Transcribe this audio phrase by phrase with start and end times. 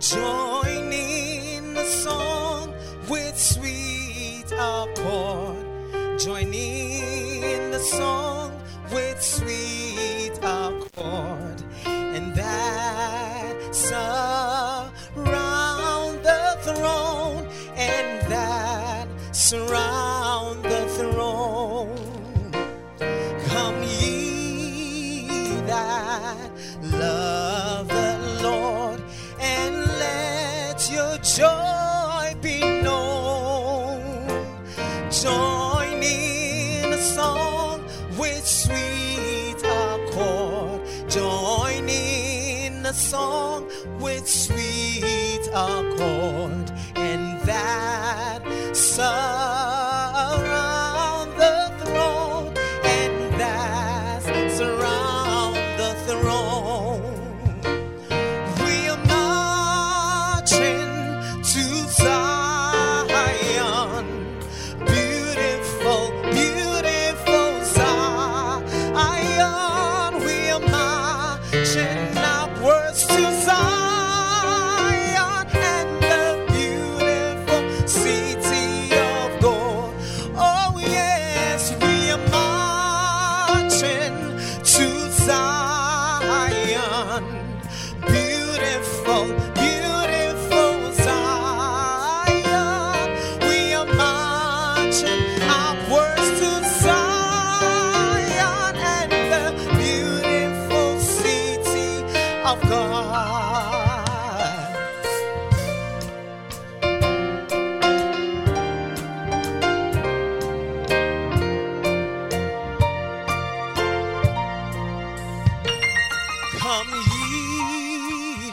[0.00, 2.72] Join in the song
[3.06, 5.58] with sweet accord.
[7.70, 8.52] The song
[8.90, 9.69] with sweet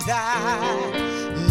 [0.09, 0.91] I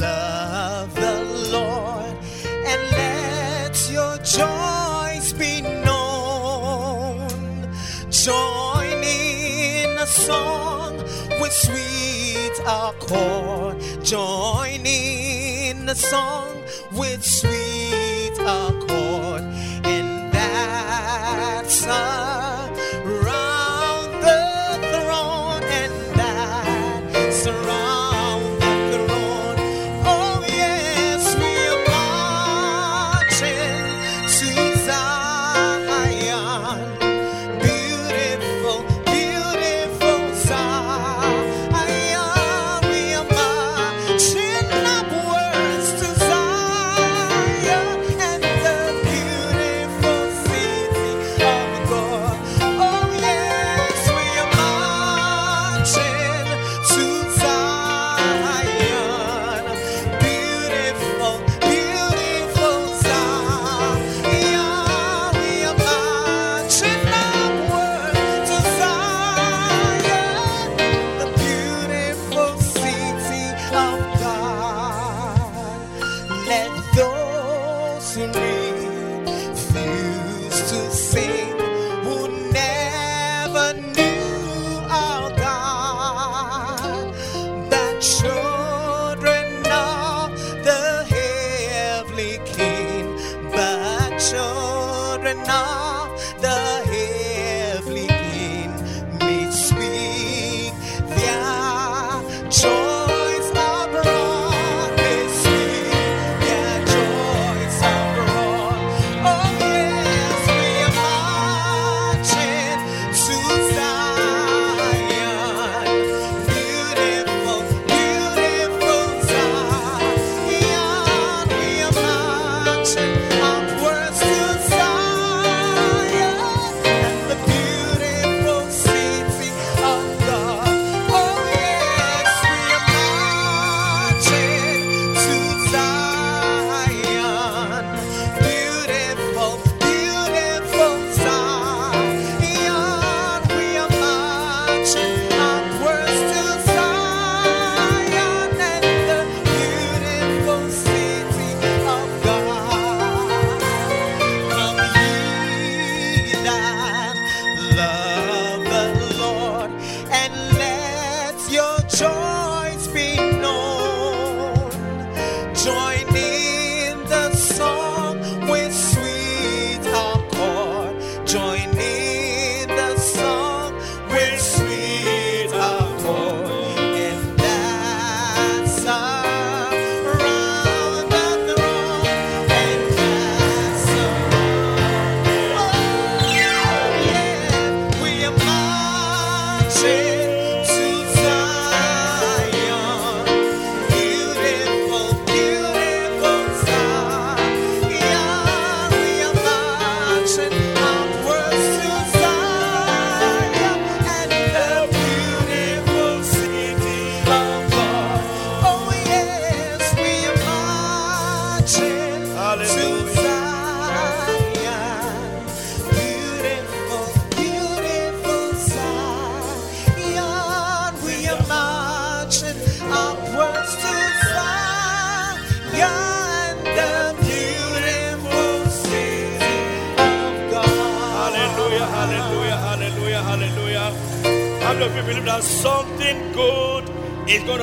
[0.01, 7.29] love the Lord, and let your joys be known.
[8.11, 10.97] Join in a song
[11.41, 13.81] with sweet accord.
[14.03, 16.63] Join in a song
[16.93, 19.43] with sweet accord,
[19.85, 21.85] and that's.
[21.87, 22.36] A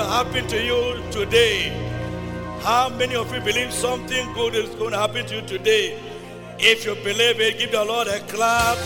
[0.03, 1.69] to happen to you today.
[2.61, 5.97] How many of you believe something good is going to happen to you today?
[6.59, 8.77] If you believe it, give the Lord a clap,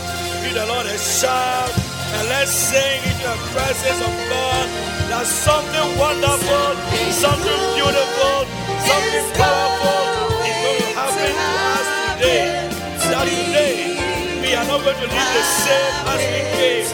[0.42, 1.72] give the Lord a shout,
[2.14, 4.66] and let's sing in the presence of God
[5.10, 6.70] that something wonderful,
[7.18, 8.38] something beautiful,
[8.86, 10.04] something powerful
[10.46, 12.46] is going to happen to us today.
[13.10, 13.87] That today
[14.48, 16.88] we are not going to live the same as we came.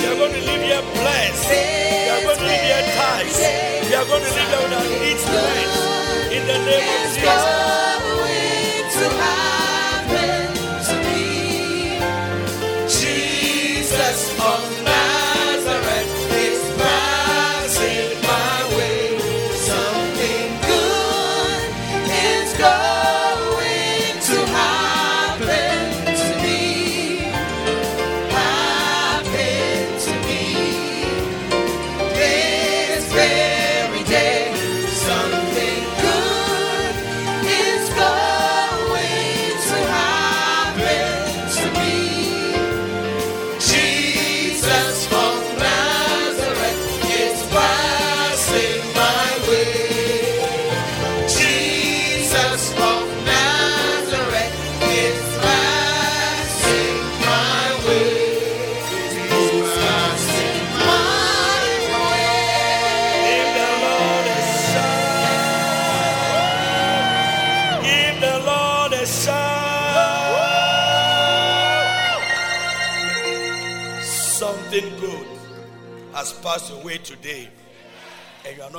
[0.00, 1.50] We are going to live here blessed.
[1.50, 3.36] We are going to live here tight.
[3.84, 6.32] We are going to live here with our needs met.
[6.32, 7.65] In the name of Jesus.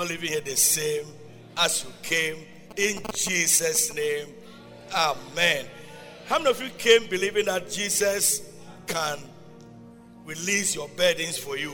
[0.08, 1.06] Living here the same
[1.58, 2.38] as you came
[2.78, 4.28] in Jesus' name.
[4.94, 5.66] Amen.
[6.28, 8.42] How many of you came believing that Jesus
[8.86, 9.20] can
[10.26, 11.74] release your burdens for you?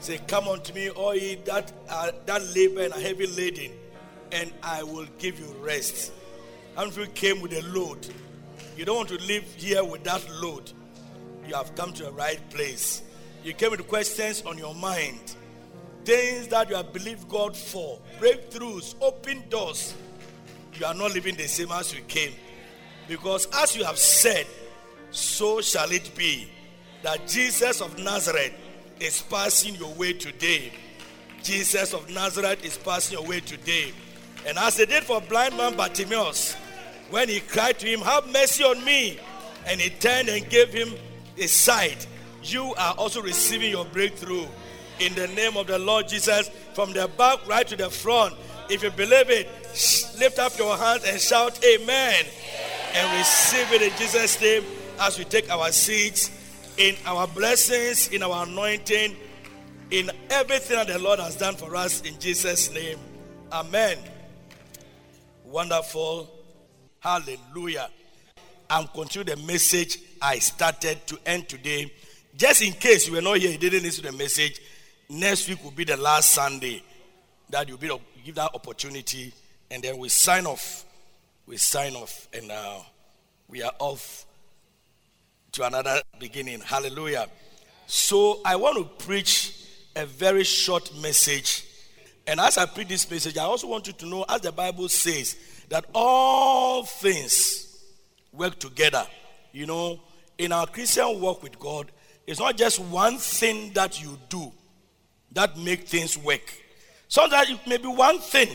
[0.00, 3.72] Say, Come unto me, all ye that are that labor and are heavy laden,
[4.32, 6.12] and I will give you rest.
[6.74, 8.06] How many of you came with a load?
[8.76, 10.72] You don't want to live here with that load.
[11.46, 13.02] You have come to the right place.
[13.42, 15.34] You came with questions on your mind.
[16.08, 17.98] Things that you have believed God for.
[18.18, 19.94] Breakthroughs, open doors.
[20.72, 22.32] you are not living the same as you came.
[23.06, 24.46] Because as you have said,
[25.10, 26.48] so shall it be
[27.02, 28.54] that Jesus of Nazareth
[28.98, 30.72] is passing your way today.
[31.42, 33.92] Jesus of Nazareth is passing your way today.
[34.46, 36.54] And as they did for blind man Bartimaeus,
[37.10, 39.20] when he cried to him, Have mercy on me,
[39.66, 40.88] and he turned and gave him
[41.36, 42.06] a sight,
[42.42, 44.46] you are also receiving your breakthrough
[45.00, 48.34] in the name of the Lord Jesus from the back right to the front.
[48.68, 49.48] If you believe it,
[50.18, 52.24] lift up your hands and shout Amen.
[52.94, 54.64] And receive it in Jesus' name
[55.00, 56.30] as we take our seats
[56.78, 59.16] in our blessings, in our anointing,
[59.90, 62.98] in everything that the Lord has done for us in Jesus' name.
[63.52, 63.98] Amen.
[65.44, 66.30] Wonderful.
[67.00, 67.90] Hallelujah.
[68.70, 71.92] I'm continuing the message I started to end today.
[72.36, 74.60] Just in case you were not here, you didn't listen to the message,
[75.08, 76.82] next week will be the last Sunday
[77.50, 77.90] that you'll be
[78.24, 79.32] give that opportunity,
[79.70, 80.84] and then we sign off.
[81.46, 82.82] We sign off, and now uh,
[83.48, 84.26] we are off
[85.52, 86.60] to another beginning.
[86.60, 87.26] Hallelujah.
[87.86, 89.64] So I want to preach
[89.96, 91.64] a very short message.
[92.26, 94.90] And as I preach this message, I also want you to know, as the Bible
[94.90, 95.36] says,
[95.70, 97.82] that all things
[98.32, 99.06] work together.
[99.52, 100.00] You know,
[100.36, 101.90] in our Christian walk with God,
[102.26, 104.52] it's not just one thing that you do
[105.32, 106.54] that make things work.
[107.08, 108.48] Sometimes it may be one thing.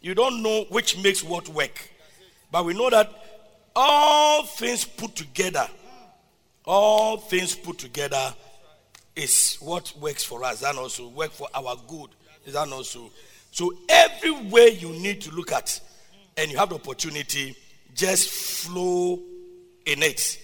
[0.00, 1.90] You don't know which makes what work.
[2.50, 3.10] But we know that
[3.74, 5.68] all things put together,
[6.64, 8.34] all things put together
[9.14, 10.62] is what works for us.
[10.62, 12.10] and also work for our good.
[12.46, 13.10] Is that also?
[13.50, 15.80] So every way you need to look at,
[16.36, 17.56] and you have the opportunity,
[17.94, 19.20] just flow
[19.84, 20.38] in it.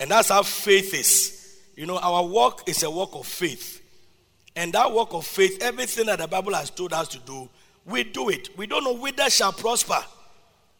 [0.00, 1.60] And that's how faith is.
[1.76, 3.73] You know, our work is a work of faith.
[4.56, 7.48] And that work of faith, everything that the Bible has told us to do,
[7.86, 8.56] we do it.
[8.56, 9.98] We don't know whither shall prosper.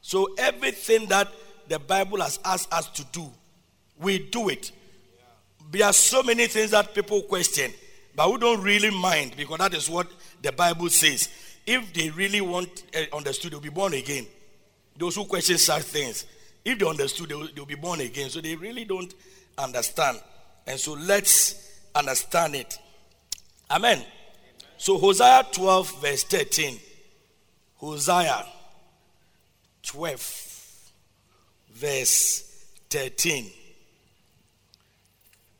[0.00, 1.28] So everything that
[1.68, 3.30] the Bible has asked us to do,
[3.98, 4.70] we do it.
[5.70, 7.72] There are so many things that people question,
[8.14, 10.06] but we don't really mind because that is what
[10.42, 11.28] the Bible says.
[11.66, 14.26] If they really want uh, understood, they'll be born again.
[14.96, 16.26] Those who question such things,
[16.64, 18.30] if they understood, they'll, they'll be born again.
[18.30, 19.12] So they really don't
[19.58, 20.20] understand.
[20.66, 22.78] And so let's understand it.
[23.70, 24.04] Amen.
[24.76, 26.78] So Hosea 12, verse 13.
[27.76, 28.46] Hosea
[29.82, 30.92] 12,
[31.72, 33.50] verse 13.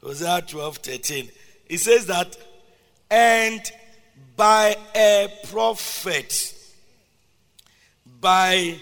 [0.03, 1.31] Hosea 12, 13.
[1.67, 2.37] It says that,
[3.11, 3.61] and
[4.37, 6.55] by a prophet,
[8.21, 8.77] by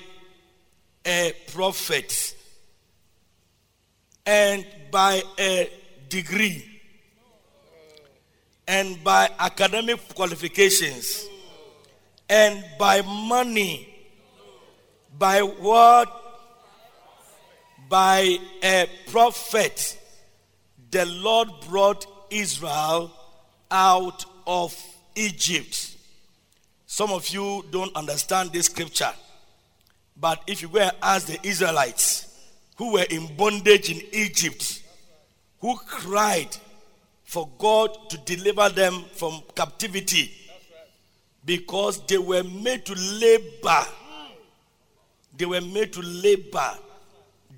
[1.07, 2.35] a prophet,
[4.26, 5.71] and by a
[6.09, 6.72] degree
[8.66, 11.26] and by academic qualifications
[12.28, 13.88] and by money
[15.19, 16.11] by what
[17.88, 19.99] by a prophet
[20.90, 23.12] the lord brought israel
[23.71, 24.76] out of
[25.14, 25.97] egypt.
[26.87, 29.12] Some of you don't understand this scripture
[30.16, 32.28] but if you go and ask the israelites
[32.76, 34.83] who were in bondage in egypt
[35.61, 36.49] who cried
[37.32, 40.30] for God to deliver them from captivity
[41.46, 43.86] because they were made to labor.
[45.38, 46.72] They were made to labor.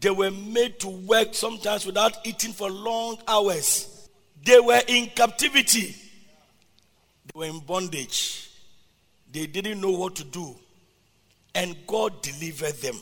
[0.00, 4.08] They were made to work sometimes without eating for long hours.
[4.44, 5.96] They were in captivity.
[7.26, 8.50] They were in bondage.
[9.32, 10.54] They didn't know what to do.
[11.52, 13.00] And God delivered them.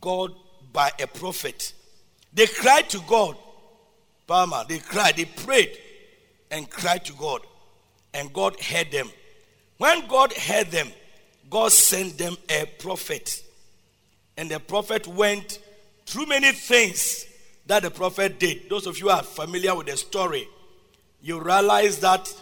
[0.00, 0.32] God
[0.72, 1.72] by a prophet.
[2.32, 3.36] They cried to God.
[4.68, 5.76] They cried, they prayed
[6.52, 7.40] and cried to God.
[8.14, 9.10] And God heard them.
[9.78, 10.88] When God heard them,
[11.48, 13.42] God sent them a prophet.
[14.36, 15.58] And the prophet went
[16.06, 17.26] through many things
[17.66, 18.68] that the prophet did.
[18.70, 20.46] Those of you are familiar with the story,
[21.20, 22.32] you realize that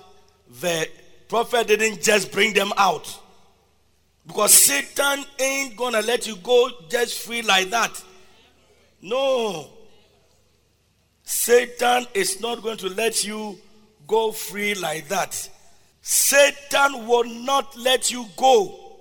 [0.60, 0.88] the
[1.28, 3.18] prophet didn't just bring them out.
[4.26, 8.02] Because Satan ain't gonna let you go just free like that.
[9.00, 9.77] No.
[11.28, 13.58] Satan is not going to let you
[14.06, 15.50] go free like that.
[16.00, 18.96] Satan will not let you go.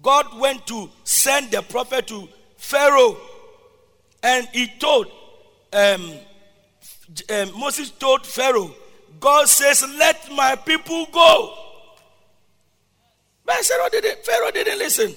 [0.00, 2.26] God went to send the prophet to
[2.56, 3.18] Pharaoh
[4.22, 5.08] and he told,
[5.74, 6.10] um,
[7.28, 8.74] um, Moses told Pharaoh,
[9.20, 11.54] God says, Let my people go.
[13.44, 15.14] But Pharaoh didn't, Pharaoh didn't listen.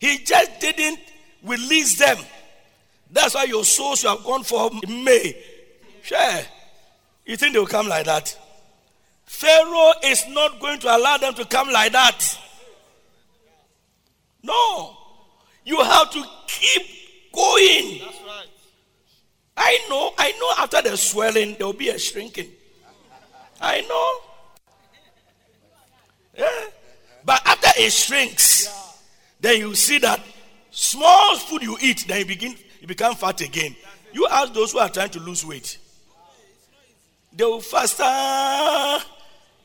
[0.00, 1.00] He just didn't
[1.42, 2.16] release them.
[3.10, 5.36] That's why your souls you have gone for May.
[6.02, 6.40] Sure.
[7.24, 8.36] You think they will come like that?
[9.24, 12.38] Pharaoh is not going to allow them to come like that.
[14.42, 14.96] No.
[15.64, 16.82] You have to keep
[17.32, 18.00] going.
[18.00, 18.46] That's right.
[19.56, 22.48] I know, I know after the swelling, there will be a shrinking.
[23.60, 24.20] I know.
[26.38, 26.70] Yeah.
[27.24, 28.68] But after it shrinks,
[29.40, 30.20] then you see that
[30.70, 32.56] small food you eat, then you begin
[32.88, 33.76] become fat again.
[34.12, 35.78] You ask those who are trying to lose weight.
[37.32, 38.02] They will faster.
[38.04, 39.06] Ah.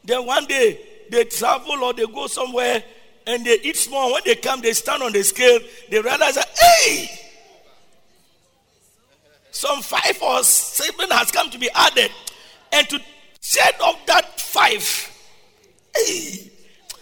[0.04, 2.84] Then one day they travel or they go somewhere
[3.26, 4.14] and they eat small.
[4.14, 5.60] When they come, they stand on the scale.
[5.90, 7.08] They realize that, hey,
[9.50, 12.12] some five or seven has come to be added.
[12.74, 13.00] And to
[13.42, 14.84] shed off that five,
[15.96, 16.52] hey,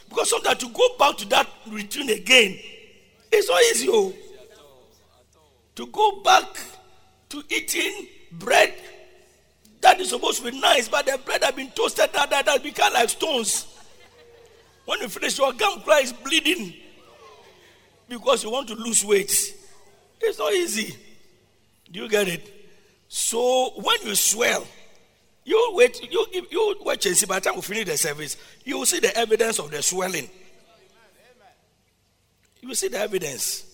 [0.07, 2.59] because sometimes to go back to that routine again,
[3.31, 3.87] it's not easy.
[3.89, 4.13] Oh.
[5.75, 6.47] To go back
[7.29, 8.73] to eating bread
[9.81, 12.59] that is supposed to be nice, but the bread has been toasted that, that has
[12.59, 13.67] become like stones.
[14.85, 16.73] When you finish, your gum cry is bleeding
[18.07, 19.31] because you want to lose weight.
[20.19, 20.95] It's not easy.
[21.91, 22.53] Do you get it?
[23.07, 24.65] So when you swell,
[25.43, 28.77] you wait, you, you watch and see by the time we finish the service, you
[28.77, 30.29] will see the evidence of the swelling.
[32.61, 33.70] You will see the evidence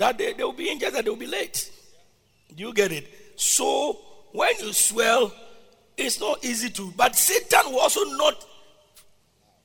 [0.00, 1.70] that they, they will be injured, that they will be late.
[2.56, 3.06] Do you get it?
[3.36, 3.98] So
[4.32, 5.30] when you swell,
[5.94, 8.42] it's not easy to, but Satan will also not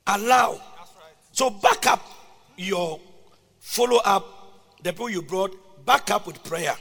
[0.06, 0.60] allow.
[1.32, 2.04] So back up
[2.58, 3.00] your
[3.60, 4.26] follow up,
[4.82, 6.76] the people you brought, back up with prayer.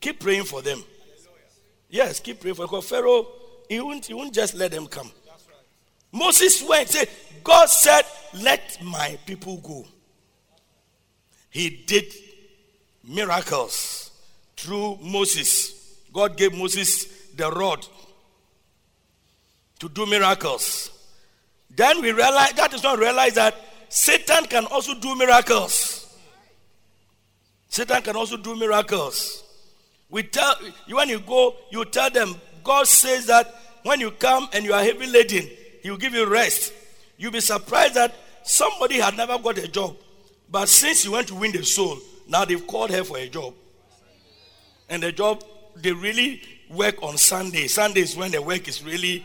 [0.00, 0.82] Keep praying for them.
[1.90, 2.68] Yes, keep praying for them.
[2.70, 3.26] Because Pharaoh,
[3.68, 5.10] he won't, he won't just let them come.
[6.12, 7.08] Moses went and said,
[7.44, 8.04] God said,
[8.40, 9.86] Let my people go.
[11.50, 12.10] He did
[13.08, 14.10] miracles
[14.56, 16.02] through Moses.
[16.12, 17.86] God gave Moses the rod
[19.78, 20.90] to do miracles.
[21.70, 23.54] Then we realize that is not realize that
[23.88, 26.16] Satan can also do miracles.
[27.68, 29.44] Satan can also do miracles.
[30.10, 34.48] We tell you when you go, you tell them God says that when you come
[34.52, 35.48] and you are heavy laden,
[35.82, 36.72] He will give you rest.
[37.16, 39.96] You'll be surprised that somebody had never got a job,
[40.50, 43.54] but since you went to win the soul, now they've called her for a job,
[44.88, 45.42] and the job
[45.76, 47.66] they really work on Sunday.
[47.66, 49.24] Sunday is when the work is really,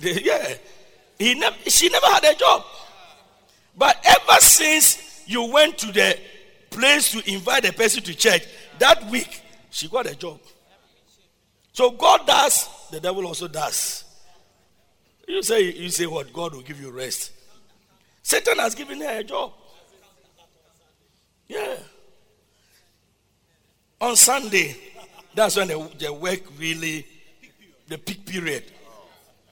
[0.00, 0.54] they, yeah.
[1.18, 2.64] He never, she never had a job.
[3.76, 6.18] But ever since you went to the
[6.70, 8.42] place to invite the person to church,
[8.78, 10.40] that week she got a job.
[11.72, 14.04] So God does, the devil also does.
[15.28, 16.32] You say you say what?
[16.32, 17.32] God will give you rest.
[18.22, 19.52] Satan has given her a job.
[21.48, 21.76] Yeah.
[24.00, 24.76] On Sunday,
[25.34, 27.06] that's when the, the work really,
[27.88, 28.64] the peak period.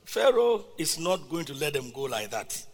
[0.05, 2.67] Pharaoh is not going to let them go like that.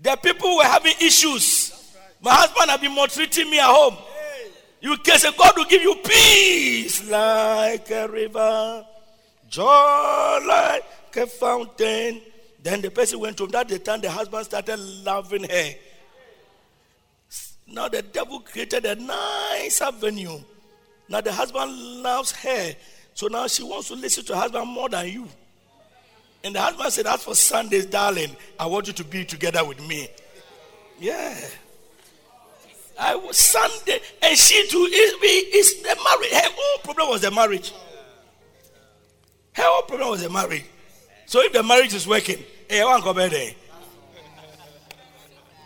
[0.00, 1.94] The people were having issues.
[2.20, 3.96] My husband had been maltreating me at home.
[4.80, 8.84] You can say, God will give you peace like a river,
[9.48, 10.84] joy like
[11.16, 12.20] a fountain.
[12.62, 13.50] Then the person went home.
[13.50, 15.70] That the time the husband started loving her.
[17.70, 20.40] Now the devil created a nice avenue
[21.08, 22.74] now the husband loves her.
[23.14, 25.28] So now she wants to listen to her husband more than you.
[26.44, 29.80] And the husband said, As for Sundays, darling, I want you to be together with
[29.86, 30.08] me.
[31.00, 31.36] Yeah.
[33.00, 36.32] I was Sunday, and she too is, is the marriage.
[36.32, 37.72] Her whole problem was the marriage.
[39.52, 40.64] Her whole problem was the marriage.
[41.26, 43.52] So if the marriage is working, hey, one come there.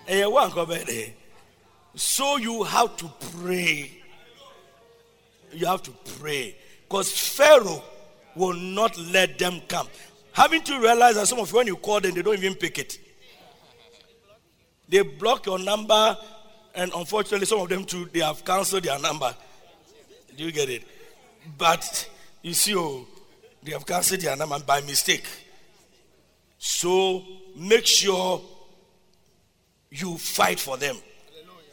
[0.07, 1.07] Hey, one come there.
[1.95, 4.03] So you have to pray
[5.53, 6.57] you have to pray.
[6.89, 7.83] Because Pharaoh
[8.35, 9.89] will not let them come.
[10.33, 12.79] Having to realize that some of you, when you call them, they don't even pick
[12.79, 12.99] it.
[14.89, 16.17] They block your number,
[16.75, 19.35] and unfortunately, some of them too, they have cancelled their number.
[20.37, 20.83] Do you get it?
[21.59, 22.09] But
[22.43, 23.07] you see, oh,
[23.63, 25.27] they have cancelled their number by mistake.
[26.59, 27.23] So
[27.57, 28.41] make sure
[29.91, 30.97] you fight for them.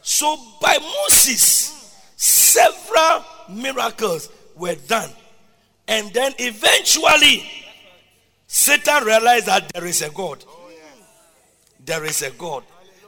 [0.02, 5.10] So by Moses, several miracles were done.
[5.88, 7.48] And then eventually,
[8.46, 10.44] Satan realized that there is a God.
[11.84, 12.64] There is a God.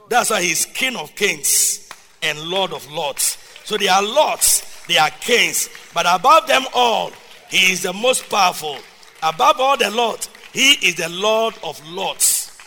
[0.09, 1.89] That's why he's King of Kings
[2.21, 3.37] and Lord of Lords.
[3.65, 5.69] So they are lords, they are kings.
[5.93, 7.11] But above them all,
[7.49, 8.77] he is the most powerful.
[9.21, 12.57] Above all the Lord, he is the Lord of Lords.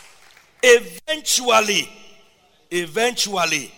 [0.63, 1.89] Eventually,
[2.71, 3.71] eventually,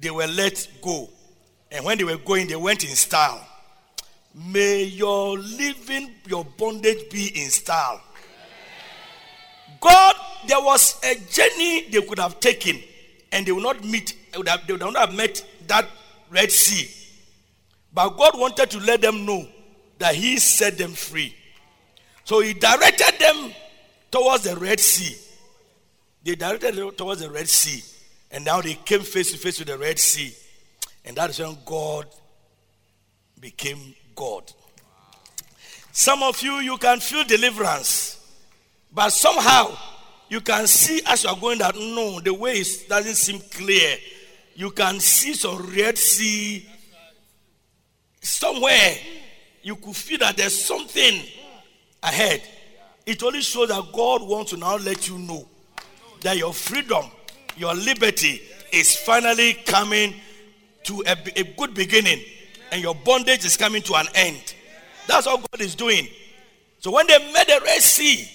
[0.00, 1.08] they were let go
[1.72, 3.44] and when they were going, they went in style.
[4.34, 8.00] May your living, your bondage be in style.
[9.80, 10.14] God,
[10.46, 12.78] there was a journey they could have taken
[13.32, 15.88] and they will not meet, they would, have, they would not have met that
[16.30, 16.88] Red Sea.
[17.92, 19.46] But God wanted to let them know
[19.98, 21.34] that He set them free.
[22.24, 23.52] So He directed them
[24.10, 25.16] towards the Red Sea.
[26.22, 27.82] They directed them towards the Red Sea.
[28.32, 30.34] And now they came face to face with the Red Sea.
[31.04, 32.06] And that is when God
[33.38, 34.50] became God.
[35.92, 38.18] Some of you, you can feel deliverance.
[38.90, 39.76] But somehow,
[40.30, 43.96] you can see as you are going that no, the way is, doesn't seem clear.
[44.54, 46.66] You can see some Red Sea
[48.22, 48.96] somewhere.
[49.62, 51.22] You could feel that there's something
[52.02, 52.42] ahead.
[53.04, 55.46] It only shows that God wants to now let you know
[56.22, 57.04] that your freedom,
[57.56, 60.14] your liberty is finally coming
[60.84, 62.20] to a, a good beginning
[62.70, 64.54] and your bondage is coming to an end.
[65.06, 66.08] That's what God is doing.
[66.78, 68.28] So when they met the Red Sea,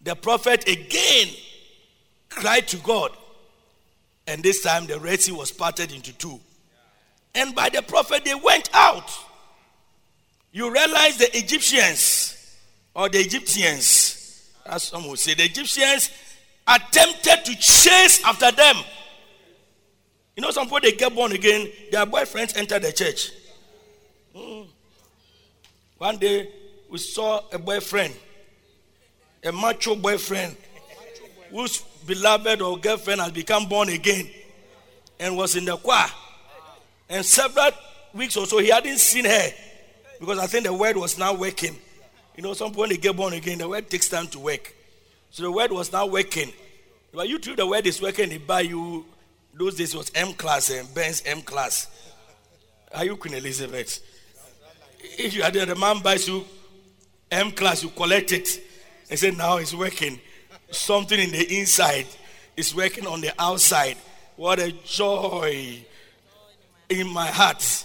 [0.00, 1.28] the prophet again
[2.28, 3.10] cried to God.
[4.26, 6.38] And this time the Red Sea was parted into two.
[7.34, 9.10] And by the prophet, they went out.
[10.52, 12.56] You realize the Egyptians
[12.94, 16.10] or the Egyptians, as some would say, the Egyptians
[16.68, 18.76] attempted to chase after them.
[20.36, 23.32] You know, some people they get born again, their boyfriends enter the church.
[24.36, 24.66] Mm.
[25.96, 26.48] One day
[26.88, 28.14] we saw a boyfriend,
[29.42, 30.56] a macho boyfriend,
[31.50, 34.28] whose beloved or girlfriend has become born again
[35.18, 36.06] and was in the choir.
[37.08, 37.70] And several
[38.12, 39.48] weeks or so he hadn't seen her
[40.20, 41.76] because I think the word was now working.
[42.36, 44.72] You know, some people when they get born again, the word takes time to work.
[45.30, 46.52] So the word was now working.
[47.12, 49.06] But you too, the word is working, they buy you.
[49.54, 51.88] Those days was M class eh, and Benz M class.
[52.94, 54.00] Are you Queen Elizabeth?
[55.00, 56.44] If you are there, the man buys you
[57.30, 58.60] M class, you collect it.
[59.10, 60.20] and say, now it's working.
[60.70, 62.06] Something in the inside
[62.56, 63.96] is working on the outside.
[64.36, 65.84] What a joy
[66.88, 67.84] in my heart.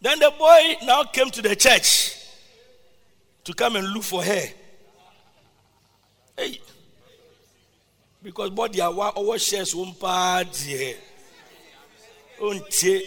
[0.00, 2.16] Then the boy now came to the church
[3.44, 4.42] to come and look for her.
[6.36, 6.60] Hey.
[8.22, 10.96] Because body awa our shares one part here.
[12.42, 13.02] Untie.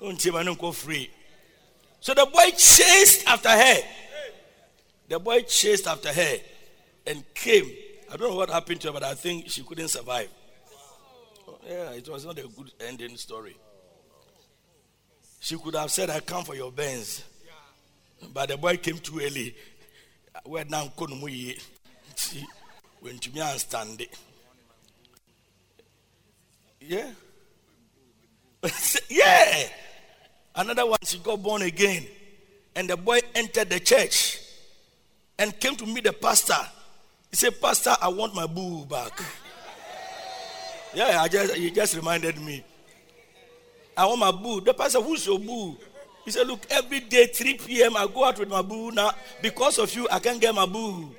[0.00, 1.10] Untie man go free.
[2.00, 3.76] So the boy chased after her.
[5.08, 6.36] The boy chased after her
[7.06, 7.70] and came.
[8.10, 10.28] I don't know what happened to her, but I think she couldn't survive.
[11.66, 13.56] Yeah, it was not a good ending story.
[15.40, 17.24] She could have said, I come for your Benz.
[18.32, 19.54] But the boy came too early.
[20.44, 20.90] Where now
[21.22, 21.58] we
[23.06, 24.16] understand it?
[26.80, 27.10] Yeah.
[29.08, 29.68] yeah.
[30.54, 32.06] Another one, she got born again.
[32.74, 34.40] And the boy entered the church
[35.38, 36.54] and came to meet the pastor.
[37.30, 39.20] He said, Pastor, I want my boo back.
[40.94, 42.64] Yeah, I just he just reminded me.
[43.96, 44.60] I want my boo.
[44.60, 45.76] The pastor, who's your boo?
[46.24, 48.90] He said, Look, every day, 3 p.m., I go out with my boo.
[48.90, 51.14] Now, because of you, I can't get my boo.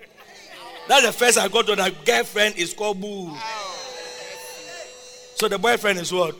[0.89, 3.31] That's the first I got to that girlfriend is called boo.
[5.35, 6.35] So the boyfriend is what?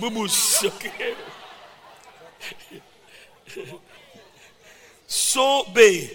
[0.00, 0.64] Boos.
[0.64, 1.14] Okay.
[5.06, 6.10] so bay,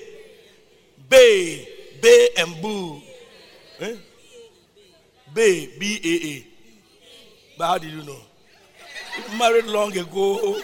[1.07, 1.67] bay,
[2.01, 3.03] bay and boo.
[3.81, 3.95] Eh?
[5.31, 6.47] Bay, B A A.
[7.55, 8.17] But how did you know?
[9.37, 10.59] Married long ago.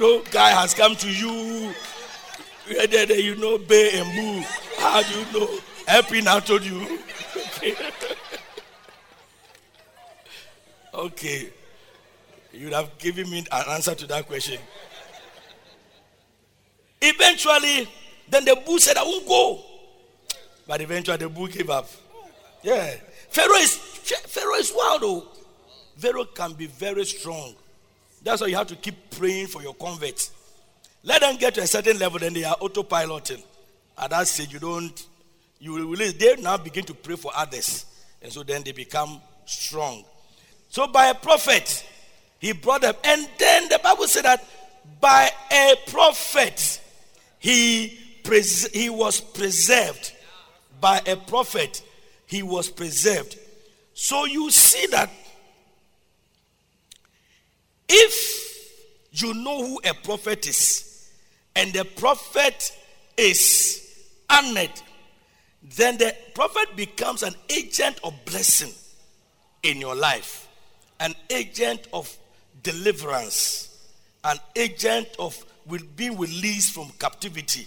[0.00, 1.72] No guy has come to you.
[2.66, 4.46] You know Bay and Boo.
[4.78, 5.58] How do you know?
[5.86, 6.98] Happy now told you.
[7.56, 7.74] Okay.
[10.94, 11.48] okay.
[12.52, 14.60] You'd have given me an answer to that question.
[17.00, 17.88] Eventually,
[18.28, 19.60] then the bull said, I won't go.
[20.66, 21.88] But eventually the bull gave up.
[22.62, 22.94] Yeah.
[23.30, 25.26] Pharaoh is Pharaoh is wild though.
[25.96, 27.54] Pharaoh can be very strong.
[28.22, 30.30] That's why you have to keep praying for your converts.
[31.04, 33.42] Let them get to a certain level, then they are autopiloting.
[33.96, 35.06] At that stage, you don't,
[35.60, 37.86] you will release, they now begin to pray for others.
[38.22, 40.04] And so then they become strong.
[40.70, 41.86] So by a prophet,
[42.38, 42.94] he brought them.
[43.04, 44.44] And then the Bible said that
[45.00, 46.80] by a prophet,
[47.38, 50.12] he, pres- he was preserved.
[50.80, 51.82] By a prophet,
[52.26, 53.38] he was preserved.
[53.92, 55.10] So you see that
[57.88, 58.34] if
[59.12, 60.83] you know who a prophet is,
[61.56, 62.76] and the prophet
[63.16, 63.80] is
[64.28, 64.70] honored,
[65.62, 68.72] then the prophet becomes an agent of blessing
[69.62, 70.48] in your life,
[71.00, 72.16] an agent of
[72.62, 73.78] deliverance,
[74.24, 75.42] an agent of
[75.96, 77.66] being released from captivity,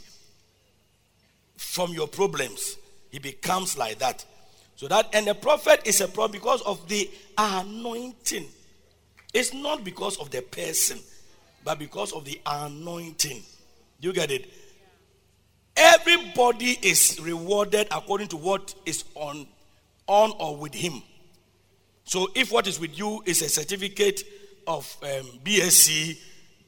[1.55, 2.77] from your problems.
[3.09, 4.25] He becomes like that.
[4.75, 8.45] So that, and the prophet is a prophet because of the anointing.
[9.33, 10.99] It's not because of the person,
[11.63, 13.41] but because of the anointing.
[13.99, 14.51] You get it?
[15.75, 19.47] Everybody is rewarded according to what is on,
[20.07, 21.03] on or with him.
[22.03, 24.23] So if what is with you is a certificate
[24.65, 26.17] of um, BSc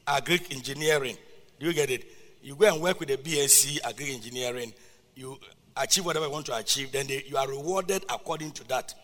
[0.06, 1.16] Agri Engineering,
[1.58, 2.04] do you get it?
[2.42, 4.72] You go and work with a BSc Agri Engineering,
[5.14, 5.38] you
[5.76, 8.94] achieve whatever you want to achieve, then they, you are rewarded according to that.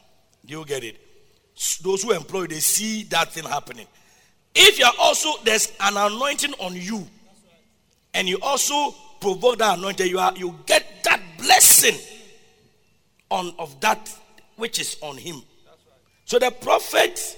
[0.44, 0.98] Do you get it?
[1.82, 3.86] Those who employ, they see that thing happening.
[4.54, 7.06] If you are also, there's an anointing on you,
[8.16, 11.94] and you also provoke that anointing, you, are, you get that blessing
[13.30, 14.10] on, of that
[14.56, 15.42] which is on him.
[16.24, 17.36] So the prophet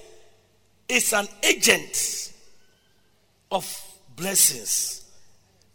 [0.89, 2.33] is an agent
[3.51, 3.67] of
[4.15, 5.05] blessings.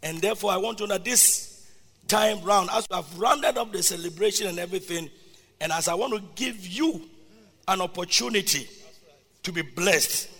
[0.02, 1.70] And therefore, I want to know this
[2.08, 5.10] time round, as I've rounded up the celebration and everything,
[5.60, 7.02] and as I want to give you
[7.68, 8.66] an opportunity
[9.42, 10.30] to be blessed,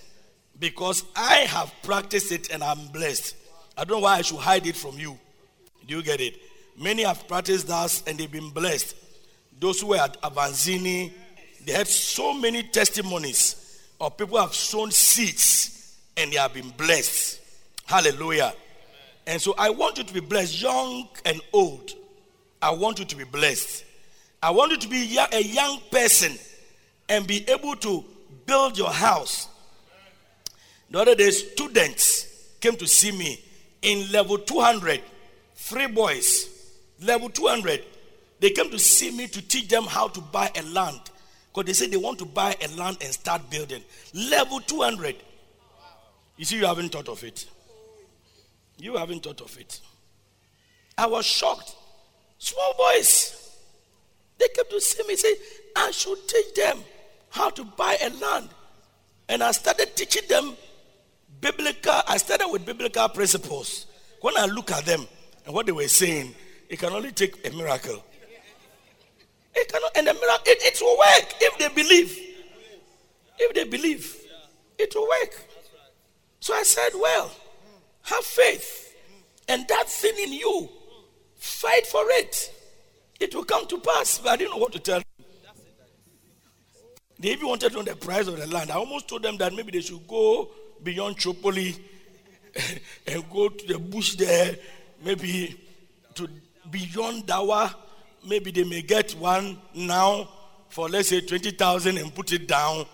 [0.59, 3.37] because I have practiced it and I'm blessed.
[3.77, 5.19] I don't know why I should hide it from you.
[5.87, 6.41] Do you get it?
[6.79, 8.97] Many have practiced that and they've been blessed.
[9.59, 11.13] Those who were at Avanzini,
[11.65, 17.41] they had so many testimonies of people have sown seeds and they have been blessed.
[17.87, 18.53] Hallelujah.
[19.27, 21.93] And so I want you to be blessed, young and old.
[22.61, 23.85] I want you to be blessed.
[24.43, 26.39] I want you to be a young person
[27.09, 28.05] and be able to
[28.47, 29.49] build your house.
[30.91, 33.43] The other day, students came to see me
[33.85, 35.01] in level 200,
[35.55, 36.49] three boys,
[37.01, 37.85] level 200.
[38.41, 41.01] They came to see me to teach them how to buy a land
[41.53, 43.83] because they say they want to buy a land and start building.
[44.13, 45.15] Level 200.
[46.37, 47.47] You see, you haven't thought of it.
[48.77, 49.81] You haven't thought of it.
[50.99, 51.77] I was shocked.
[52.39, 53.57] Small boys.
[54.39, 55.35] They came to see me say,
[55.77, 56.79] I should teach them
[57.31, 58.49] how to buy a land.
[59.29, 60.57] And I started teaching them
[61.45, 63.87] biblical, I started with biblical principles.
[64.23, 65.07] When I look at them
[65.45, 66.35] and what they were saying,
[66.71, 68.03] it can only take a miracle.
[69.55, 72.19] It cannot, and the miracle, it, it will work if they believe.
[73.39, 74.17] If they believe,
[74.79, 75.35] it will work.
[76.41, 77.31] So I said, well,
[78.03, 78.95] have faith.
[79.47, 80.71] And that thing in you,
[81.37, 82.53] fight for it.
[83.21, 84.19] It will come to pass.
[84.19, 85.27] But I didn't know what to tell them.
[87.19, 88.71] They even wanted to know the price of the land.
[88.71, 90.51] I almost told them that maybe they should go
[90.85, 91.77] beyond Tripoli
[93.07, 94.57] and go to the bush there,
[95.03, 95.59] maybe
[96.15, 96.29] to
[96.71, 97.75] beyond Dawa
[98.27, 100.29] maybe they may get one now
[100.69, 102.87] for let's say 20,000 and put it down.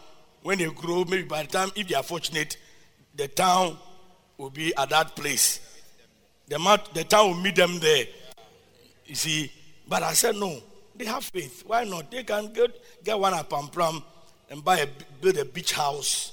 [0.43, 2.57] When they grow, maybe by the time, if they are fortunate,
[3.15, 3.77] the town
[4.39, 5.61] will be at that place.
[6.49, 8.07] The, the town will meet them there.
[9.07, 9.53] You see,
[9.87, 10.61] but I said no.
[10.97, 11.63] They have faith.
[11.67, 12.11] Why not?
[12.11, 12.71] They can get,
[13.05, 14.03] get one at Prampram
[14.49, 14.89] and buy a,
[15.21, 16.33] build a beach house,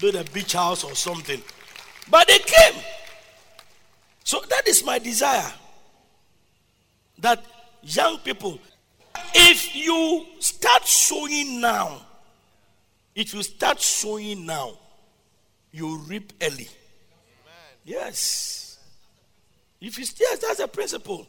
[0.00, 1.40] build a beach house or something.
[2.10, 2.82] But they came.
[4.24, 5.52] So that is my desire.
[7.18, 7.44] That
[7.82, 8.58] young people,
[9.34, 12.02] if you start sowing now,
[13.14, 14.78] if you start sowing now,
[15.70, 16.68] you reap early.
[17.84, 18.78] Yes.
[19.80, 21.26] If you yes, that's a principle.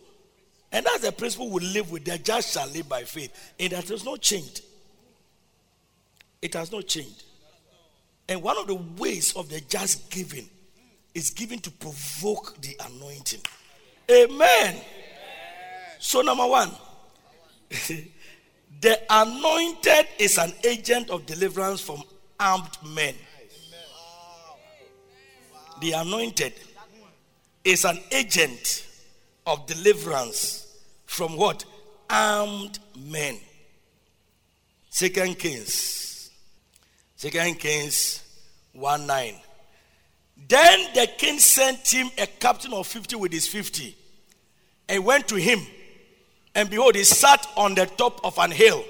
[0.71, 2.05] And that's a principle we live with.
[2.05, 3.53] The just shall live by faith.
[3.59, 4.61] And that has not changed.
[6.41, 7.24] It has not changed.
[8.27, 10.49] And one of the ways of the just giving
[11.13, 13.41] is giving to provoke the anointing.
[14.11, 14.81] Amen.
[15.99, 16.71] So, number one,
[18.81, 22.03] the anointed is an agent of deliverance from
[22.39, 23.15] armed men.
[25.81, 26.53] The anointed
[27.63, 28.85] is an agent
[29.45, 31.65] of deliverance from what?
[32.09, 33.37] Armed men.
[34.89, 36.04] Second Kings.
[37.25, 38.21] Second Kings
[38.73, 39.35] 1 9.
[40.47, 43.97] Then the king sent him a captain of 50 with his 50
[44.87, 45.59] and went to him
[46.53, 48.83] and behold, he sat on the top of an hill.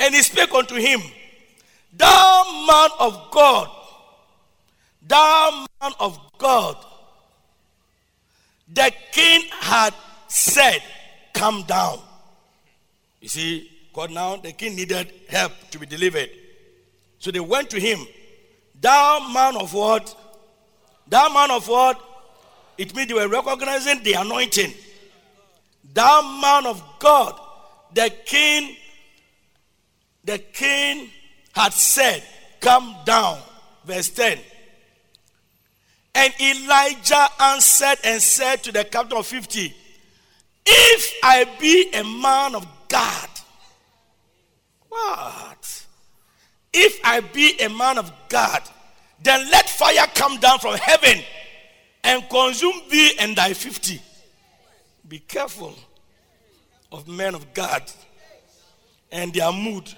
[0.00, 1.02] And he spake unto him,
[1.92, 3.68] Thou man of God,
[5.06, 6.78] thou man of God,
[8.72, 9.92] the king had
[10.28, 10.82] said,
[11.34, 12.00] Come down.
[13.20, 16.30] You see, God now, the king needed help to be delivered.
[17.24, 18.06] So they went to him,
[18.78, 20.14] Thou man of what?
[21.08, 21.98] Thou man of what?
[22.76, 24.74] It means they were recognizing the anointing.
[25.94, 27.40] That man of God,
[27.94, 28.76] the king,
[30.22, 31.08] the king
[31.54, 32.22] had said,
[32.60, 33.38] Come down.
[33.86, 34.38] Verse 10.
[36.14, 39.74] And Elijah answered and said to the captain of 50,
[40.66, 43.28] If I be a man of God,
[44.90, 45.83] What?
[46.74, 48.60] If I be a man of God,
[49.22, 51.22] then let fire come down from heaven
[52.02, 54.02] and consume thee and thy fifty.
[55.08, 55.74] Be careful
[56.90, 57.82] of men of God
[59.12, 59.88] and their mood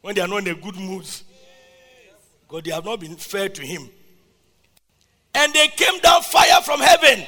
[0.00, 1.06] when they are not in a good mood
[2.42, 3.88] because they have not been fair to him.
[5.34, 7.24] And they came down fire from heaven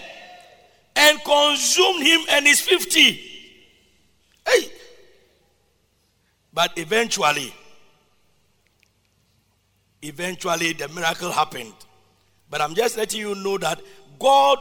[0.96, 3.12] and consumed him and his 50.
[4.46, 4.72] Hey!
[6.52, 7.54] But eventually,
[10.02, 11.72] eventually the miracle happened.
[12.50, 13.80] But I'm just letting you know that
[14.18, 14.58] God,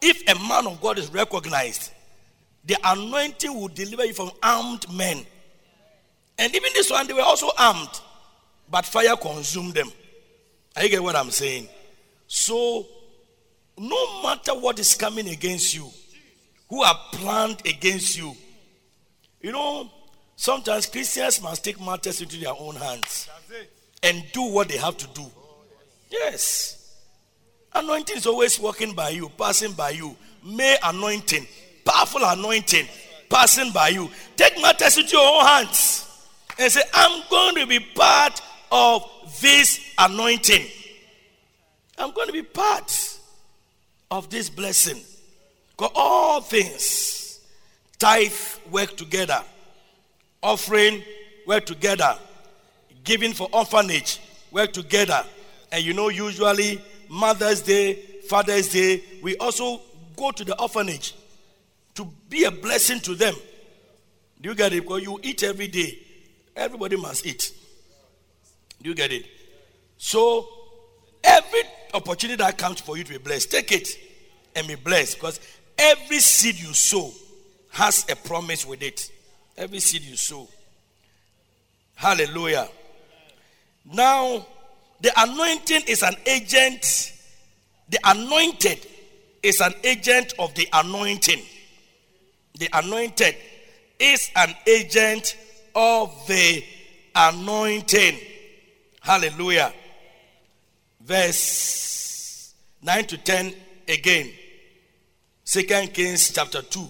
[0.00, 1.90] if a man of God is recognized,
[2.64, 5.26] the anointing will deliver you from armed men.
[6.38, 8.00] And even this one, they were also armed,
[8.70, 9.90] but fire consumed them.
[10.76, 11.68] I get what I'm saying?
[12.26, 12.86] So,
[13.78, 15.88] no matter what is coming against you,
[16.68, 18.34] who are planned against you,
[19.40, 19.90] you know,
[20.34, 23.28] sometimes Christians must take matters into their own hands
[24.04, 25.24] and do what they have to do.
[26.10, 27.00] Yes.
[27.72, 30.14] Anointing is always walking by you, passing by you.
[30.44, 31.46] May anointing,
[31.84, 32.86] powerful anointing,
[33.28, 34.10] passing by you.
[34.36, 36.06] Take matters into your own hands
[36.58, 38.40] and say, I'm going to be part
[38.70, 40.66] of this anointing.
[41.96, 43.18] I'm going to be part
[44.10, 45.00] of this blessing.
[45.70, 47.40] Because all things,
[47.98, 48.32] tithe
[48.70, 49.42] work together,
[50.42, 51.02] offering
[51.46, 52.16] work together,
[53.04, 55.24] giving for orphanage work together.
[55.70, 57.94] And you know, usually Mother's Day,
[58.28, 59.80] Father's Day, we also
[60.16, 61.14] go to the orphanage
[61.94, 63.34] to be a blessing to them.
[64.40, 64.82] Do you get it?
[64.82, 65.98] Because you eat every day.
[66.56, 67.52] Everybody must eat.
[68.82, 69.26] Do you get it?
[69.96, 70.48] So,
[71.22, 71.62] every
[71.92, 73.88] opportunity that comes for you to be blessed, take it
[74.54, 75.16] and be blessed.
[75.16, 75.40] Because
[75.78, 77.10] every seed you sow
[77.70, 79.10] has a promise with it.
[79.56, 80.48] Every seed you sow.
[81.94, 82.68] Hallelujah.
[83.84, 84.46] Now,
[85.00, 87.12] the anointing is an agent.
[87.88, 88.86] The anointed
[89.42, 91.42] is an agent of the anointing.
[92.58, 93.36] The anointed
[93.98, 95.36] is an agent
[95.74, 96.64] of the
[97.14, 98.18] anointing.
[99.00, 99.72] Hallelujah.
[101.00, 103.54] Verse 9 to 10
[103.88, 104.30] again.
[105.44, 106.88] Second Kings chapter 2,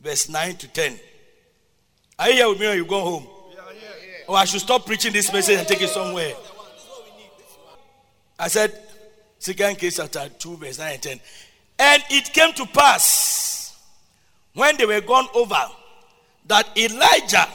[0.00, 0.98] verse 9 to 10.
[2.18, 3.26] Are you here with me or you go home?
[4.28, 6.34] Or oh, I should stop preaching this message and take it somewhere.
[8.38, 8.72] I said,
[9.38, 11.20] Second Kings chapter 2, verse 9 and 10.
[11.78, 13.76] And it came to pass
[14.54, 15.54] when they were gone over
[16.46, 17.46] that Elijah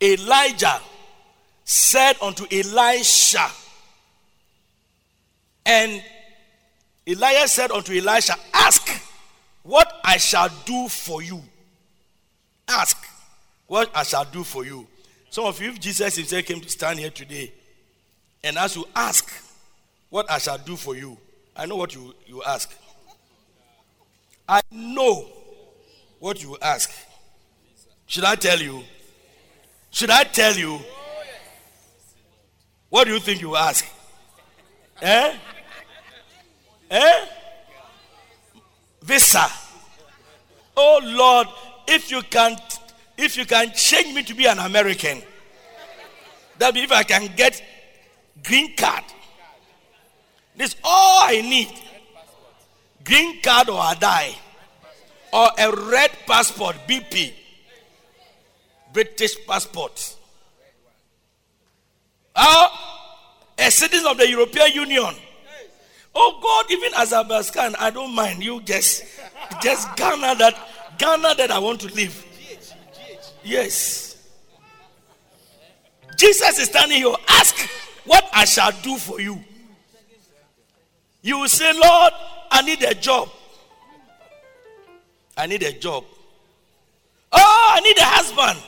[0.00, 0.80] Elijah
[1.64, 3.48] said unto Elisha,
[5.64, 6.02] and
[7.06, 8.88] Elijah said unto Elisha, Ask
[9.62, 11.42] what I shall do for you.
[12.68, 13.05] Ask
[13.66, 14.86] what I shall do for you.
[15.30, 17.52] Some of you, if Jesus himself came to stand here today
[18.42, 19.32] and ask you, Ask
[20.08, 21.18] what I shall do for you,
[21.54, 22.72] I know what you, you ask.
[24.48, 25.26] I know
[26.18, 26.90] what you ask.
[28.06, 28.82] Should I tell you?
[29.90, 30.78] Should I tell you?
[32.88, 33.84] What do you think you ask?
[35.02, 35.36] Eh?
[36.90, 37.26] Eh?
[39.02, 39.46] Visa.
[40.76, 41.48] Oh Lord,
[41.88, 42.56] if you can
[43.16, 45.22] if you can change me to be an American,
[46.58, 47.62] that be if I can get
[48.42, 49.04] green card.
[50.56, 51.72] This all I need.
[53.04, 54.34] Green card or I die.
[55.32, 57.32] Or a red passport, BP.
[58.92, 60.16] British passport.
[62.34, 62.68] Uh,
[63.58, 65.14] a citizen of the European Union.
[66.14, 68.42] Oh God, even Azerbaijan, I don't mind.
[68.42, 69.04] You just,
[69.62, 70.56] just Ghana that,
[70.98, 72.25] Ghana that I want to live.
[73.46, 74.16] Yes.
[76.16, 77.14] Jesus is standing here.
[77.28, 77.56] Ask
[78.04, 79.38] what I shall do for you.
[81.22, 82.12] You will say, Lord,
[82.50, 83.28] I need a job.
[85.36, 86.04] I need a job.
[87.30, 88.64] Oh, I need a husband.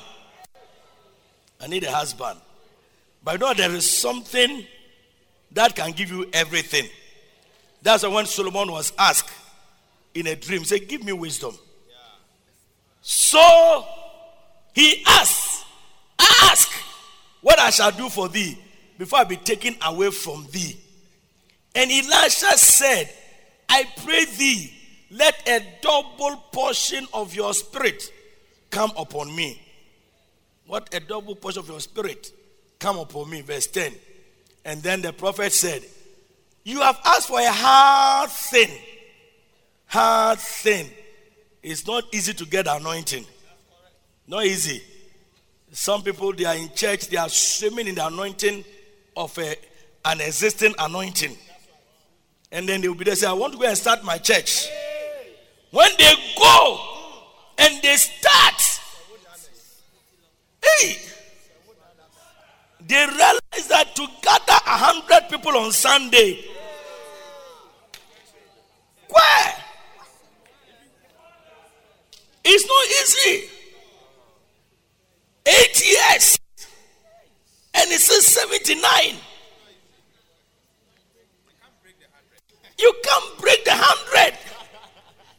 [1.61, 2.39] I need a husband.
[3.24, 4.64] But know there is something
[5.53, 6.89] that can give you everything.
[7.83, 9.33] That's when Solomon was asked
[10.14, 11.59] in a dream, say, Give me wisdom.
[13.01, 13.87] So
[14.75, 15.64] he asked,
[16.43, 16.71] Ask
[17.41, 18.59] what I shall do for thee
[18.99, 20.77] before I be taken away from thee.
[21.75, 23.09] And Elisha said,
[23.69, 24.73] I pray thee,
[25.11, 28.12] let a double portion of your spirit
[28.71, 29.61] come upon me.
[30.66, 32.33] What a double portion of your spirit
[32.79, 33.41] come upon me.
[33.41, 33.93] Verse 10.
[34.64, 35.83] And then the prophet said,
[36.64, 38.71] You have asked for a hard thing.
[39.87, 40.91] Hard thing.
[41.62, 43.25] It's not easy to get anointing.
[44.29, 44.83] Not easy.
[45.72, 48.62] Some people, they are in church, they are swimming in the anointing
[49.16, 49.57] of a,
[50.05, 51.35] an existing anointing.
[52.53, 54.68] And then they will be there say, I want to go and start my church.
[55.70, 56.81] When they go
[57.57, 58.62] and they start,
[60.62, 60.97] hey,
[62.87, 66.45] they realize that to gather a hundred people on Sunday,
[69.09, 69.55] where?
[72.45, 73.57] It's not easy.
[75.49, 76.38] Eight years.
[77.74, 78.82] And it says 79.
[82.78, 84.38] You can't break the hundred.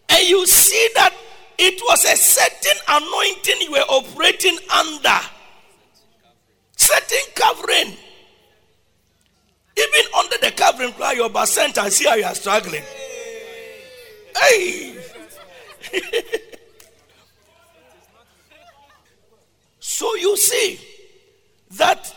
[0.10, 1.14] And you see that
[1.58, 5.20] it was a certain anointing you were operating under.
[6.76, 7.98] Certain covering.
[9.78, 12.84] Even under the covering, cry your percent I see how you are struggling.
[14.36, 14.98] Hey!
[20.00, 20.80] so you see
[21.72, 22.16] that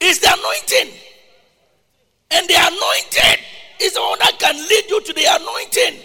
[0.00, 0.92] is the anointing.
[2.32, 3.44] And the anointed
[3.80, 6.00] is the one that can lead you to the anointing.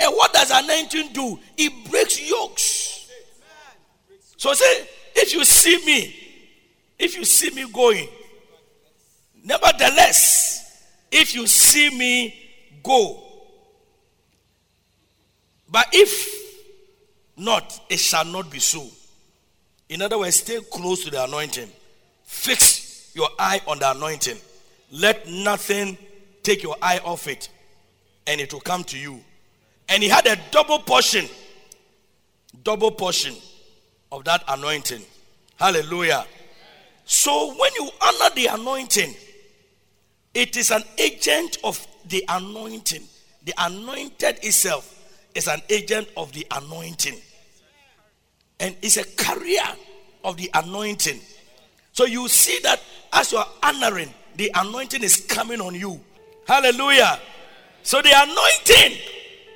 [0.00, 1.38] And what does anointing do?
[1.58, 3.10] It breaks yokes.
[4.38, 6.16] So say, if you see me,
[6.98, 8.08] if you see me going,
[9.44, 10.82] nevertheless,
[11.12, 12.34] if you see me
[12.82, 13.22] go,
[15.70, 16.47] but if
[17.38, 18.86] not, it shall not be so.
[19.88, 21.70] In other words, stay close to the anointing.
[22.24, 24.36] Fix your eye on the anointing.
[24.92, 25.96] Let nothing
[26.42, 27.48] take your eye off it,
[28.26, 29.20] and it will come to you.
[29.88, 31.26] And he had a double portion,
[32.62, 33.34] double portion
[34.12, 35.02] of that anointing.
[35.56, 36.26] Hallelujah.
[37.04, 39.14] So when you honor the anointing,
[40.34, 43.02] it is an agent of the anointing.
[43.44, 44.94] The anointed itself
[45.34, 47.20] is an agent of the anointing.
[48.60, 49.68] And it's a carrier
[50.24, 51.20] of the anointing.
[51.92, 52.80] So you see that
[53.12, 56.00] as you are honoring, the anointing is coming on you.
[56.46, 57.20] Hallelujah.
[57.82, 58.98] So the anointing,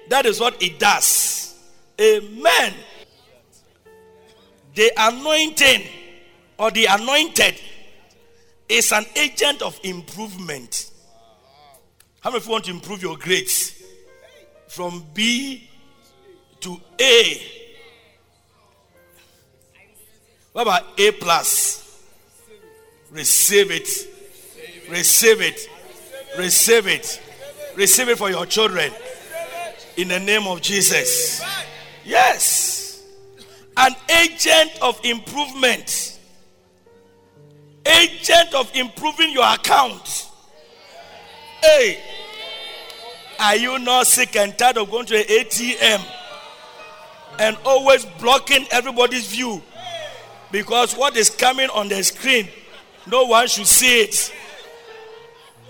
[0.09, 1.59] that is what it does.
[2.00, 2.74] Amen.
[4.74, 5.82] The anointing
[6.59, 7.61] or the anointed
[8.68, 10.90] is an agent of improvement.
[12.20, 13.82] How many of you want to improve your grades
[14.68, 15.68] from B
[16.61, 17.62] to A?
[20.53, 21.78] What about A plus?
[23.11, 23.88] Receive it
[24.92, 25.68] Receive it.
[26.36, 27.22] Receive it.
[27.74, 28.92] Receive it for your children.
[29.96, 31.42] In the name of Jesus.
[32.05, 33.03] Yes.
[33.76, 36.18] An agent of improvement.
[37.86, 40.28] Agent of improving your account.
[41.62, 41.98] Hey.
[43.40, 46.05] Are you not sick and tired of going to an ATM
[47.38, 49.62] and always blocking everybody's view?
[50.53, 52.46] Because what is coming on the screen,
[53.11, 54.32] no one should see it.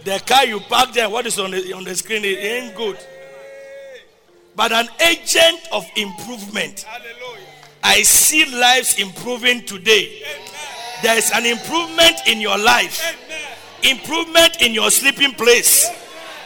[0.04, 2.98] The car you park there, what is on the, on the screen, it ain't good.
[4.56, 6.84] But an agent of improvement.
[7.82, 10.22] I see lives improving today.
[11.02, 13.16] There is an improvement in your life,
[13.82, 15.88] improvement in your sleeping place,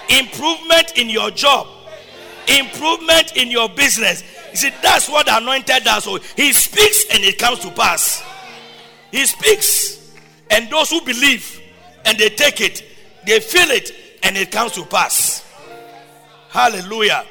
[0.09, 1.67] improvement in your job,
[2.49, 4.23] improvement in your business.
[4.51, 6.05] You see, that's what the anointed does.
[6.05, 8.23] So he speaks and it comes to pass.
[9.11, 10.13] He speaks,
[10.51, 11.61] and those who believe
[12.05, 12.85] and they take it,
[13.27, 13.93] they feel it
[14.23, 15.45] and it comes to pass.
[16.51, 17.25] Hallelujah.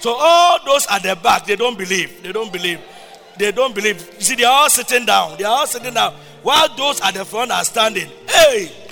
[0.00, 2.22] So all those at the back, they don't believe.
[2.22, 2.80] They don't believe.
[3.38, 4.14] They don't believe.
[4.16, 5.36] You see, they are all sitting down.
[5.38, 6.14] They are all sitting down.
[6.42, 8.10] While those at the front are standing.
[8.28, 8.83] Hey!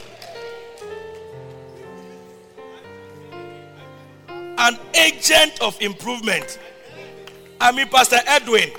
[4.58, 6.58] An agent of improvement.
[7.60, 8.70] I mean, Pastor Edwin,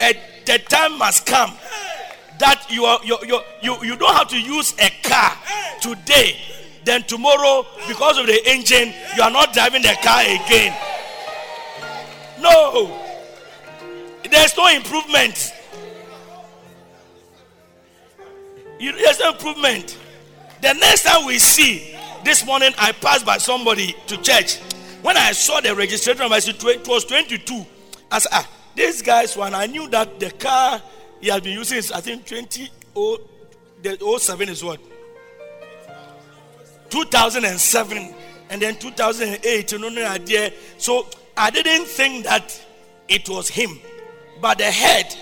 [0.00, 1.52] at the time must come
[2.38, 5.36] that you, are, you, you, you, you don't have to use a car
[5.80, 6.36] today
[6.84, 10.76] then tomorrow, because of the engine, you are not driving the car again.
[12.40, 12.98] No,
[14.28, 15.52] there's no improvement.
[18.80, 19.98] There's no improvement.
[20.60, 24.58] The next time we see, this morning I passed by somebody to church.
[25.02, 27.66] When I saw the registration number, it was 22.
[28.10, 29.54] I said, ah, this guy's one.
[29.54, 30.80] I knew that the car
[31.20, 33.18] he has been using is, I think, 20 or
[33.82, 34.80] the 07 is what?
[36.90, 38.14] 2007
[38.50, 41.06] and then 2008 you know no idea so
[41.38, 42.62] i didn't think that
[43.08, 43.80] it was him
[44.42, 45.16] but the head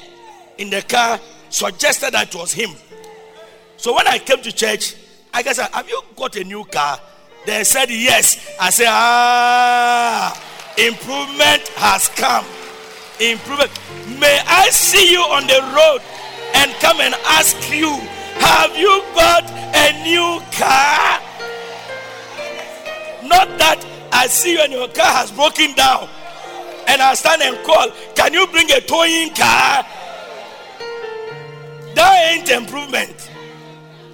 [0.59, 2.71] in the car suggested that it was him
[3.77, 4.97] so when i came to church
[5.33, 7.01] i guess have you got a new car
[7.47, 10.33] they said yes i said ah
[10.79, 12.45] improvement has come
[13.21, 13.71] improvement.
[14.19, 16.01] May I see you on the road
[16.55, 17.91] and come and ask you,
[18.41, 21.21] have you got a new car?
[23.29, 26.09] Not that I see you and your car has broken down
[26.89, 29.87] and I stand and call, can you bring a towing car?
[31.95, 33.31] That ain't improvement.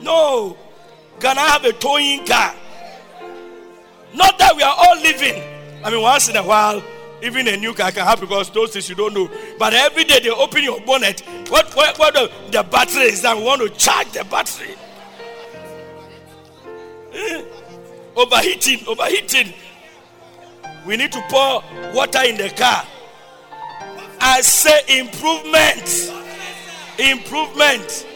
[0.02, 0.56] No.
[1.20, 2.54] Can I have a towing car?
[4.16, 5.42] Not that we are all living.
[5.84, 6.82] I mean, once in a while,
[7.22, 9.30] even a new car can happen because those things you don't know.
[9.58, 11.20] But every day they open your bonnet.
[11.48, 14.74] What what, what the, the battery is that we want to charge the battery.
[17.12, 17.42] Eh?
[18.16, 19.52] Overheating, overheating.
[20.86, 21.62] We need to pour
[21.92, 22.84] water in the car.
[24.20, 26.12] I say improvement.
[26.98, 28.06] Improvement.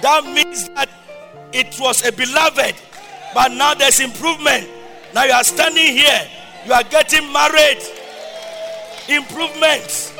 [0.00, 0.88] That means that
[1.52, 2.74] it was a beloved,
[3.34, 4.66] but now there's improvement.
[5.14, 6.28] Now you are standing here,
[6.66, 7.82] you are getting married.
[9.08, 10.14] Improvement.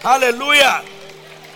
[0.00, 0.82] Hallelujah.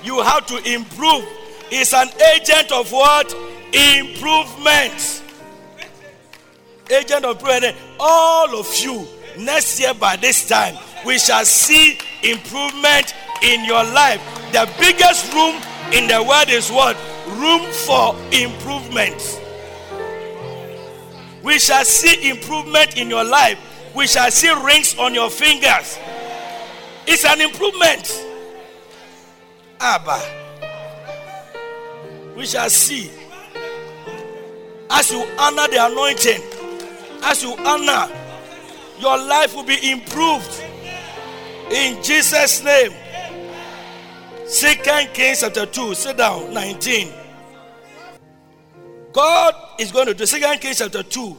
[0.03, 1.25] You have to improve.
[1.71, 3.33] It's an agent of what?
[3.73, 5.23] Improvement.
[6.91, 7.77] Agent of improvement.
[7.99, 9.07] All of you,
[9.39, 10.77] next year by this time,
[11.07, 14.21] we shall see improvement in your life.
[14.53, 15.57] The biggest room
[15.93, 16.97] in the world is what?
[17.29, 19.41] Room for improvement.
[21.45, 23.59] We shall see improvement in your life.
[23.95, 25.99] We shall see rings on your fingers.
[27.07, 28.25] It's an improvement.
[29.79, 30.21] Abba.
[32.35, 33.11] We shall see.
[34.91, 36.43] As you honor the anointing,
[37.23, 38.11] as you honor,
[38.99, 40.63] your life will be improved.
[41.71, 42.93] In Jesus' name.
[44.47, 47.24] Second Kings chapter 2, sit down, 19.
[49.15, 51.37] God is going to do Second Kings chapter 2,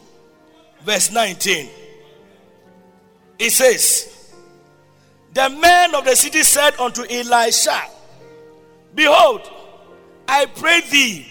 [0.83, 1.69] verse 19.
[3.37, 4.33] It says,
[5.33, 7.81] The men of the city said unto Elisha,
[8.95, 9.41] Behold,
[10.25, 11.27] I pray thee,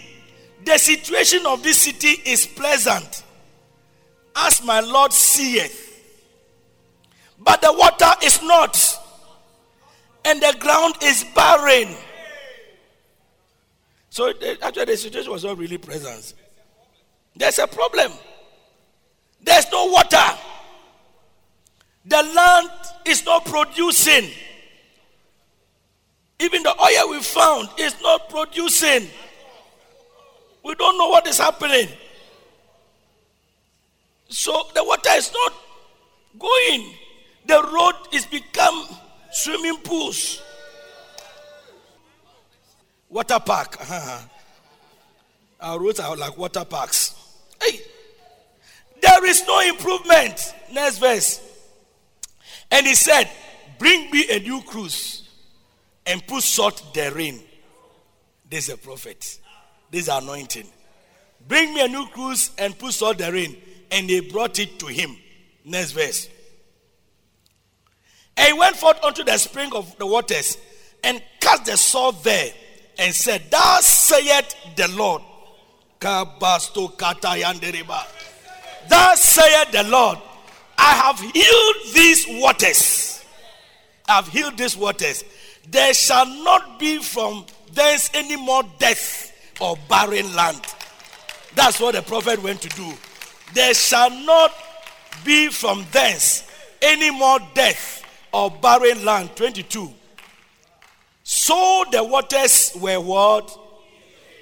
[0.66, 3.24] the situation of this city is pleasant,
[4.36, 5.80] as my Lord seeth.
[7.38, 8.98] But the water is not,
[10.26, 11.88] and the ground is barren.
[14.14, 16.34] So eh, actually, the situation was not really present.
[17.34, 18.12] There's a problem.
[19.42, 20.38] There's no water.
[22.04, 22.70] The land
[23.06, 24.30] is not producing.
[26.38, 29.08] Even the oil we found is not producing.
[30.64, 31.88] We don't know what is happening.
[34.28, 35.54] So the water is not
[36.38, 36.94] going.
[37.46, 38.86] The road is become
[39.32, 40.40] swimming pools.
[43.14, 43.76] Water park.
[43.80, 44.18] Uh-huh.
[45.60, 47.14] Our roads are like water parks.
[47.62, 47.78] Hey,
[49.00, 50.52] there is no improvement.
[50.72, 51.40] Next verse.
[52.72, 53.30] And he said,
[53.78, 55.28] Bring me a new cruse
[56.04, 57.38] and put salt therein.
[58.50, 59.38] This is a prophet.
[59.92, 60.66] This is anointing.
[61.46, 63.56] Bring me a new cruse and put salt therein.
[63.92, 65.16] And they brought it to him.
[65.64, 66.28] Next verse.
[68.36, 70.58] And he went forth unto the spring of the waters
[71.04, 72.52] and cast the salt there
[72.98, 75.22] and said, Thus saith the Lord.
[78.88, 80.18] Thus saith the Lord,
[80.76, 83.24] I have healed these waters.
[84.08, 85.24] I have healed these waters.
[85.70, 90.60] There shall not be from thence any more death or barren land.
[91.54, 92.92] That's what the prophet went to do.
[93.54, 94.52] There shall not
[95.24, 96.46] be from thence
[96.82, 99.34] any more death or barren land.
[99.36, 99.90] 22.
[101.24, 103.58] So the waters were what?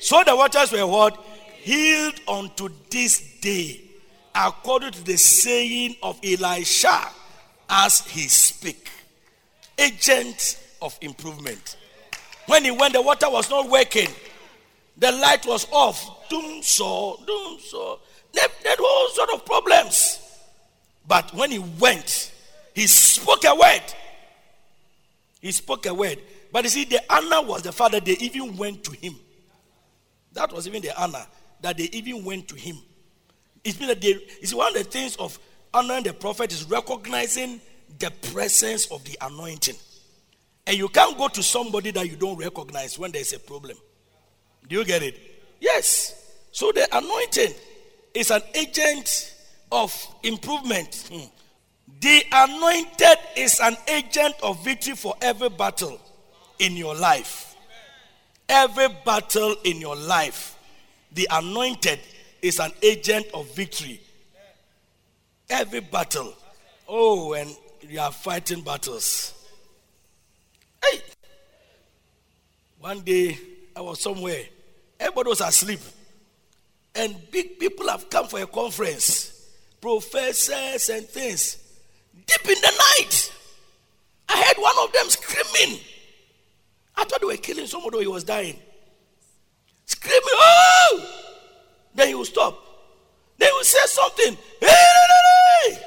[0.00, 1.16] So the waters were what?
[1.60, 3.80] Healed unto this day,
[4.34, 7.08] according to the saying of Elisha,
[7.70, 8.90] as he speak.
[9.78, 11.76] Agent of improvement.
[12.46, 14.08] When he went, the water was not working.
[14.98, 16.28] The light was off.
[16.28, 18.00] Dumsor, doom so.
[18.32, 20.18] There, there were all sort of problems.
[21.06, 22.32] But when he went,
[22.74, 23.82] he spoke a word.
[25.40, 26.18] He spoke a word.
[26.52, 29.16] But you see, the honor was the fact that they even went to him.
[30.34, 31.26] That was even the honor
[31.62, 32.76] that they even went to him.
[33.64, 35.38] It's been that they, see, one of the things of
[35.72, 37.60] honoring the prophet is recognizing
[37.98, 39.76] the presence of the anointing.
[40.66, 43.76] And you can't go to somebody that you don't recognize when there's a problem.
[44.68, 45.18] Do you get it?
[45.60, 46.36] Yes.
[46.50, 47.54] So the anointing
[48.14, 49.34] is an agent
[49.70, 51.08] of improvement.
[51.10, 51.24] Hmm.
[52.00, 56.00] The anointed is an agent of victory for every battle
[56.62, 57.56] in your life.
[58.48, 60.56] Every battle in your life,
[61.12, 61.98] the anointed
[62.40, 64.00] is an agent of victory.
[65.50, 66.32] Every battle.
[66.88, 69.34] Oh, and you are fighting battles.
[70.82, 71.00] Hey!
[72.78, 73.38] One day
[73.74, 74.42] I was somewhere,
[74.98, 75.80] everybody was asleep,
[76.94, 79.48] and big people have come for a conference,
[79.80, 81.58] professors and things.
[82.14, 83.32] Deep in the night,
[84.28, 85.80] I heard one of them screaming.
[86.96, 88.58] I thought they were killing somebody, he was dying.
[89.86, 91.22] Screaming, oh!
[91.94, 92.58] Then he will stop.
[93.38, 94.36] Then he will say something.
[94.60, 95.82] Hey, hey, hey,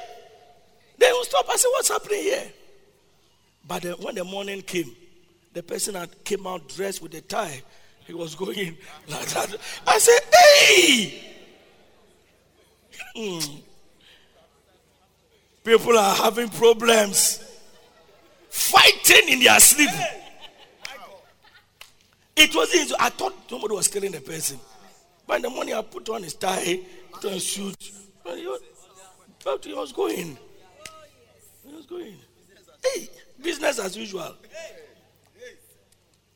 [0.97, 1.45] Then he will stop.
[1.49, 2.51] I said, What's happening here?
[3.67, 4.95] But when the morning came,
[5.53, 7.61] the person had came out dressed with a tie.
[8.05, 8.77] He was going
[9.07, 9.55] like that.
[9.87, 11.31] I said, Hey!
[13.15, 13.39] Hmm.
[15.63, 17.43] People are having problems,
[18.49, 19.89] fighting in their sleep.
[22.35, 22.93] It was easy.
[22.99, 24.59] I thought somebody was killing the person.
[25.33, 26.81] In the morning, I put on his tie,
[27.11, 27.75] put on his suit.
[27.81, 28.61] He was,
[29.63, 30.37] he was going.
[31.65, 32.15] He was going.
[32.83, 33.09] Hey,
[33.41, 34.35] business as usual.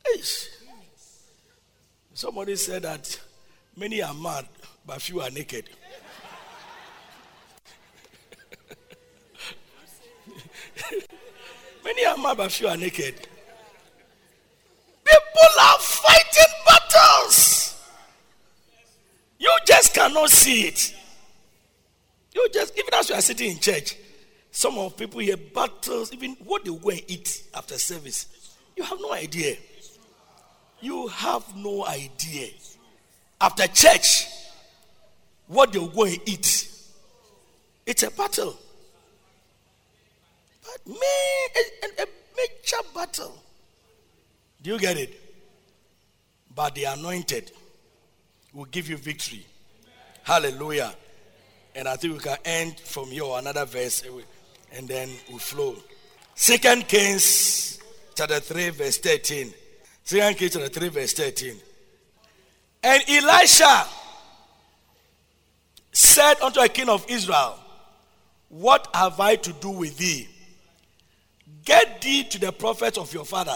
[0.06, 0.22] Hey.
[2.14, 3.20] Somebody said that
[3.78, 4.46] many are mad,
[4.86, 5.70] but few are naked.
[11.86, 13.29] many are mad, but few are naked.
[15.40, 17.82] People are fighting battles.
[19.38, 20.96] You just cannot see it.
[22.34, 23.96] You just, even as you are sitting in church,
[24.52, 28.56] some of people hear battles, even what they and eat after service.
[28.76, 29.56] You have no idea.
[30.82, 32.50] You have no idea.
[33.40, 34.26] After church,
[35.48, 36.70] what they go and eat.
[37.86, 38.58] It's a battle.
[40.64, 41.00] But man,
[41.98, 43.42] a, a major battle.
[44.62, 45.19] Do you get it?
[46.60, 47.54] But the anointed
[48.54, 49.46] will give you victory.
[50.24, 50.94] Hallelujah.
[51.74, 54.04] And I think we can end from here another verse
[54.74, 55.78] and then we flow.
[56.36, 57.80] Second Kings
[58.14, 59.54] chapter 3, verse 13.
[60.04, 61.56] Second Kings chapter 3, verse 13.
[62.84, 63.86] And Elisha
[65.94, 67.58] said unto a king of Israel,
[68.50, 70.28] What have I to do with thee?
[71.64, 73.56] Get thee to the prophet of your father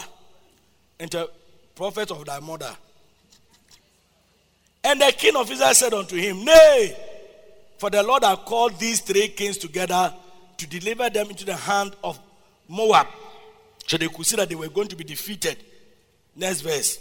[1.01, 1.30] and the
[1.76, 2.74] prophet of thy mother.
[4.84, 6.97] And the king of Israel said unto him, Nay,
[7.77, 10.13] for the Lord hath called these three kings together
[10.57, 12.19] to deliver them into the hand of
[12.67, 13.07] Moab.
[13.88, 15.57] So they could see that they were going to be defeated.
[16.36, 16.99] Next verse.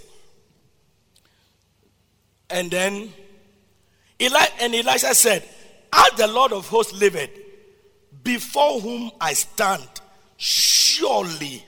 [2.51, 3.13] And then
[4.21, 5.43] Eli and Elisha said,
[5.93, 7.31] As the Lord of hosts liveth,
[8.23, 9.89] before whom I stand,
[10.37, 11.65] surely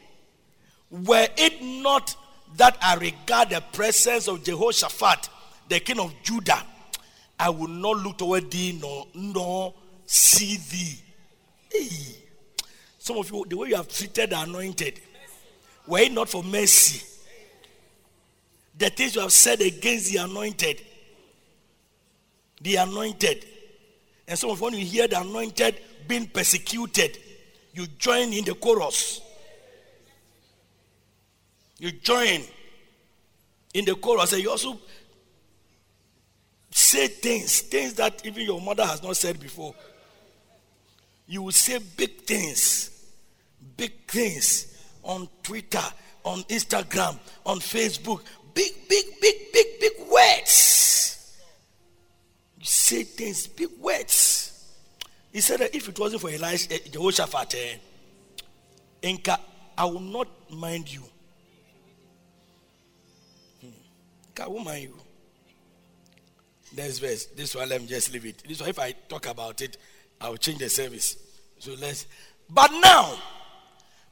[0.91, 2.15] were it not
[2.57, 5.29] that I regard the presence of Jehoshaphat,
[5.69, 6.63] the king of Judah,
[7.39, 9.75] I will not look toward thee nor, nor
[10.07, 10.99] see thee.
[11.73, 12.17] Hey.
[12.99, 15.01] Some of you, the way you have treated the anointed,
[15.87, 17.05] were it not for mercy,
[18.79, 20.81] the things you have said against the anointed,
[22.63, 23.45] the anointed,
[24.27, 27.19] and some of you, when you hear the anointed being persecuted,
[27.75, 29.21] you join in the chorus.
[31.79, 32.41] You join
[33.75, 34.79] in the chorus, and you also
[36.75, 39.73] say things, things that even your mother has not said before.
[41.29, 42.91] You will say big things,
[43.77, 45.85] big things on Twitter,
[46.25, 47.17] on Instagram,
[47.47, 48.23] on Facebook.
[48.53, 51.39] Big, big, big, big, big words.
[52.59, 54.75] You say things, big words.
[55.33, 57.77] He said that if it wasn't for Elijah, eh, Jehoshaphat, eh,
[59.03, 59.39] Inca,
[59.79, 61.03] I will not mind you.
[63.61, 64.43] Hmm.
[64.43, 65.04] I will mind you.
[66.77, 67.27] Next verse.
[67.27, 68.43] This one, let me just leave it.
[68.47, 69.77] This one, if I talk about it,
[70.21, 71.17] I'll change the service.
[71.59, 72.07] So let's.
[72.51, 73.17] But now,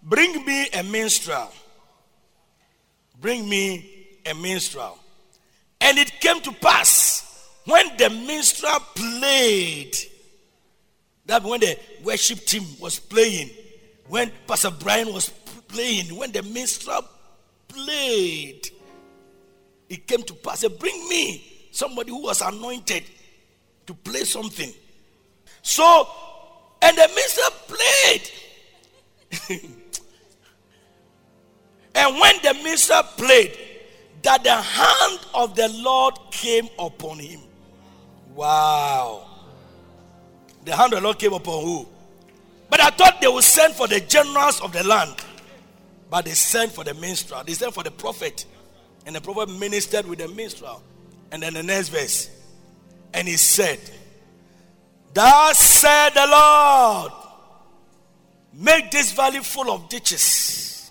[0.02, 1.52] bring me a minstrel.
[3.20, 4.98] Bring me a minstrel.
[5.80, 9.96] And it came to pass when the minstrel played,
[11.26, 13.50] that when the worship team was playing,
[14.08, 15.28] when Pastor Brian was
[15.68, 17.04] playing, when the minstrel
[17.68, 18.68] played,
[19.88, 20.66] it came to pass.
[20.66, 23.02] Bring me somebody who was anointed
[23.86, 24.72] to play something.
[25.62, 26.08] So,
[26.80, 28.30] and the minister played.
[31.94, 33.58] and when the minister played,
[34.22, 37.40] that the hand of the Lord came upon him.
[38.34, 39.26] Wow.
[40.64, 41.88] The hand of the Lord came upon who?
[42.70, 45.14] But I thought they would send for the generals of the land.
[46.08, 47.42] But they sent for the minstrel.
[47.44, 48.46] They sent for the prophet.
[49.06, 50.82] And the prophet ministered with the minstrel.
[51.32, 52.30] And then the next verse.
[53.12, 53.80] And he said,
[55.14, 57.12] Thus said the Lord,
[58.52, 60.90] make this valley full of ditches.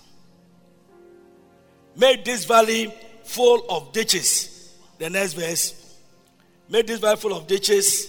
[1.96, 2.92] Make this valley
[3.24, 4.74] full of ditches.
[4.98, 5.96] The next verse.
[6.68, 8.08] Made this valley full of ditches.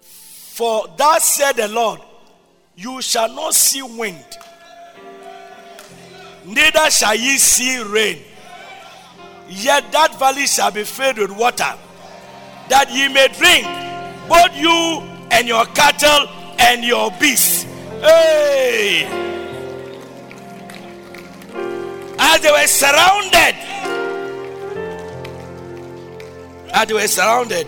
[0.00, 2.00] For thus said the Lord,
[2.76, 4.24] you shall not see wind,
[6.44, 8.22] neither shall ye see rain.
[9.48, 11.74] Yet that valley shall be filled with water,
[12.68, 13.66] that ye may drink,
[14.28, 16.28] both you and your cattle
[16.58, 17.62] and your beasts.
[18.00, 19.06] Hey!
[22.18, 23.54] As they were surrounded,
[26.72, 27.66] as they were surrounded,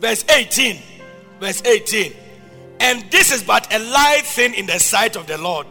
[0.00, 0.80] verse 18,
[1.40, 2.12] verse 18,
[2.80, 5.66] and this is but a light thing in the sight of the Lord.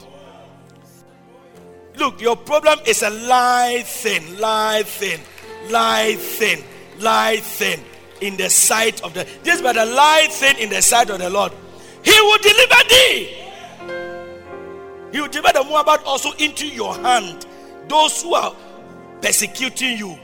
[1.97, 5.19] Look, your problem is a light thing, light thing,
[5.69, 6.63] light thing,
[6.99, 7.83] light thing
[8.21, 9.27] in the sight of the.
[9.43, 11.51] This is but a light thing in the sight of the Lord.
[12.03, 13.37] He will deliver thee.
[15.11, 17.47] He will deliver the Moabite also into your hand.
[17.87, 18.55] Those who are
[19.21, 20.19] persecuting you,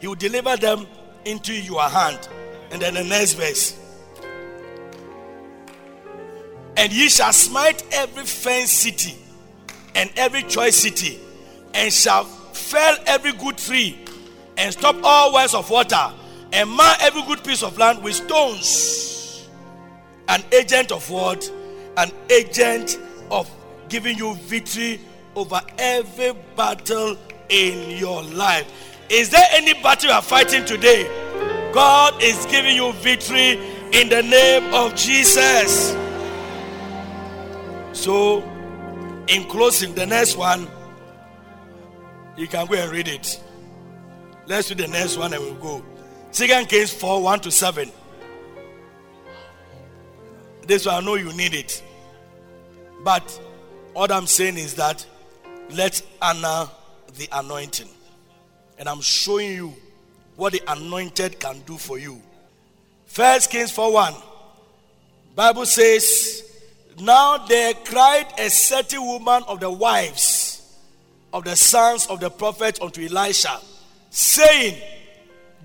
[0.00, 0.86] He will deliver them
[1.24, 2.28] into your hand.
[2.70, 3.80] And then the next verse.
[6.76, 9.16] And ye shall smite every fenced city
[9.96, 11.18] and every choice city,
[11.74, 13.98] and shall fell every good tree,
[14.56, 16.12] and stop all wells of water,
[16.52, 19.48] and mar every good piece of land with stones.
[20.28, 21.50] An agent of what?
[21.96, 22.98] An agent
[23.30, 23.50] of
[23.88, 25.00] giving you victory
[25.34, 27.16] over every battle
[27.48, 28.70] in your life.
[29.08, 31.04] Is there any battle you are fighting today?
[31.72, 33.58] God is giving you victory
[33.92, 35.96] in the name of Jesus.
[37.92, 38.42] So,
[39.28, 40.68] in closing, the next one,
[42.36, 43.40] you can go and read it.
[44.46, 45.84] Let's do the next one and we'll go.
[46.30, 47.90] Second Kings 4 1 to 7.
[50.66, 51.82] This one, I know you need it.
[53.02, 53.28] But
[53.92, 55.04] what I'm saying is that
[55.70, 56.68] let's honor
[57.16, 57.88] the anointing.
[58.78, 59.74] And I'm showing you
[60.36, 62.20] what the anointed can do for you.
[63.06, 64.14] First Kings 4 1.
[65.34, 66.45] Bible says,
[66.98, 70.46] Now there cried a certain woman of the wives
[71.32, 73.60] of the sons of the prophet unto Elisha,
[74.10, 74.80] saying,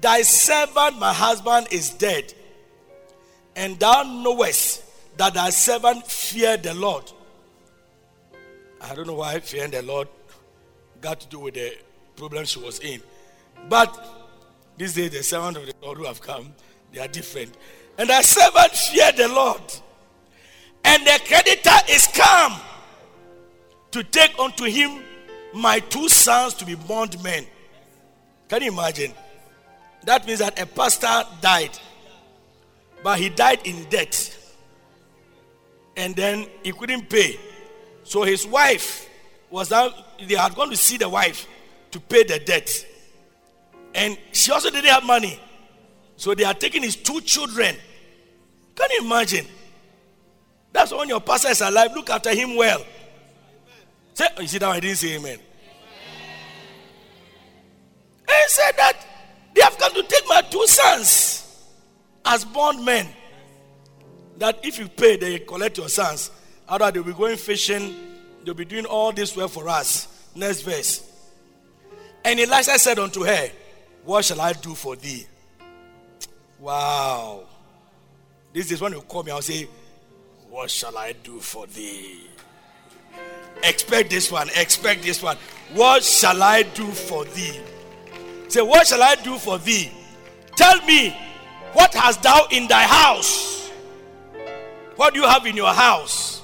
[0.01, 2.33] Thy servant, my husband, is dead,
[3.55, 4.83] and thou knowest
[5.17, 7.09] that thy servant feared the Lord.
[8.81, 10.07] I don't know why fearing the Lord
[10.99, 11.77] got to do with the
[12.15, 13.01] problem she was in.
[13.69, 13.95] But
[14.77, 16.53] these days, the servant of the Lord who have come,
[16.91, 17.55] they are different.
[17.97, 19.61] And thy servant feared the Lord.
[20.83, 22.59] And the creditor is come
[23.91, 25.03] to take unto him
[25.53, 27.45] my two sons to be bondmen.
[28.47, 29.13] Can you imagine?
[30.03, 31.77] That means that a pastor died,
[33.03, 34.37] but he died in debt.
[35.95, 37.39] And then he couldn't pay.
[38.03, 39.09] So his wife
[39.49, 39.93] was out,
[40.27, 41.47] they had gone to see the wife
[41.91, 42.85] to pay the debt.
[43.93, 45.39] And she also didn't have money.
[46.15, 47.75] So they are taking his two children.
[48.75, 49.45] Can you imagine?
[50.73, 51.91] That's when your pastor is alive.
[51.93, 52.83] Look after him well.
[54.13, 55.39] Say, oh, you see that I didn't say amen.
[58.27, 59.05] He said that
[59.53, 61.67] they have come to take my two sons
[62.25, 63.07] as bondmen.
[64.37, 66.31] That if you pay, they collect your sons.
[66.67, 67.95] Otherwise, they'll be going fishing.
[68.43, 70.07] They'll be doing all this work for us.
[70.35, 71.07] Next verse.
[72.23, 73.49] And Elisha said unto her,
[74.05, 75.25] What shall I do for thee?
[76.59, 77.43] Wow.
[78.53, 79.67] This is when you call me, I'll say,
[80.51, 82.27] What shall I do for thee?
[83.63, 85.37] Expect this one, expect this one.
[85.71, 87.57] What shall I do for thee?
[88.49, 89.89] Say, What shall I do for thee?
[90.57, 91.15] Tell me,
[91.71, 93.71] what hast thou in thy house?
[94.97, 96.41] What do you have in your house?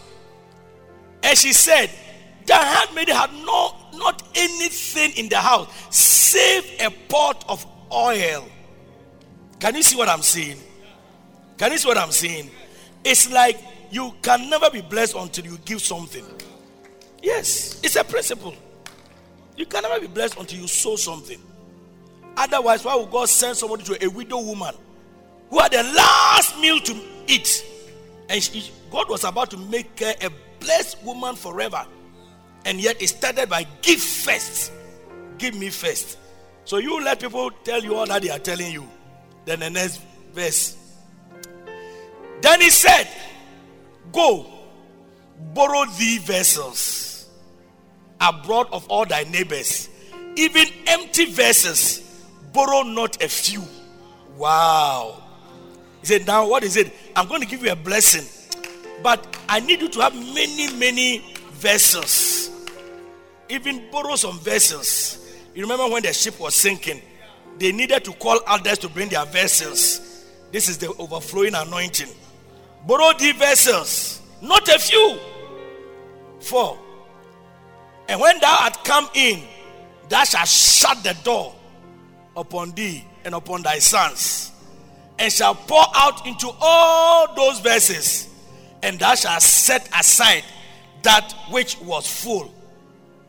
[1.21, 1.89] And she said,
[2.45, 8.47] The handmaid had no, not anything in the house save a pot of oil.
[9.59, 10.61] Can you see what I'm saying?
[11.57, 12.49] Can you see what I'm saying?
[13.03, 13.57] It's like
[13.91, 16.25] you can never be blessed until you give something.
[17.21, 18.55] Yes, it's a principle.
[19.55, 21.41] You can never be blessed until you sow something.
[22.37, 24.75] Otherwise, why would God send somebody to a widow woman
[25.49, 27.65] who had the last meal to eat?
[28.29, 30.29] And she, God was about to make her a
[30.59, 31.85] blessed woman forever.
[32.65, 34.71] And yet it started by give first.
[35.37, 36.17] Give me first.
[36.65, 38.87] So you let people tell you all that they are telling you.
[39.45, 40.01] Then the next
[40.33, 40.77] verse.
[42.41, 43.07] Then he said,
[44.11, 44.45] Go,
[45.53, 47.07] borrow thee vessels
[48.19, 49.89] abroad of all thy neighbors,
[50.35, 52.01] even empty vessels,
[52.53, 53.63] borrow not a few.
[54.37, 55.21] Wow.
[56.01, 56.91] He said, Now what is it?
[57.15, 58.25] I'm going to give you a blessing,
[59.03, 62.49] but I need you to have many, many vessels.
[63.49, 65.19] even borrow some vessels.
[65.55, 67.01] You remember when the ship was sinking,
[67.57, 70.25] they needed to call others to bring their vessels.
[70.51, 72.09] This is the overflowing anointing.
[72.85, 75.17] Borrow the vessels, not a few.
[76.39, 76.77] Four.
[78.07, 79.43] And when thou art come in,
[80.09, 81.53] thou shalt shut the door
[82.35, 84.51] upon thee and upon thy sons,
[85.19, 88.29] and shall pour out into all those vessels,
[88.83, 90.43] and thou shalt set aside
[91.03, 92.53] that which was full.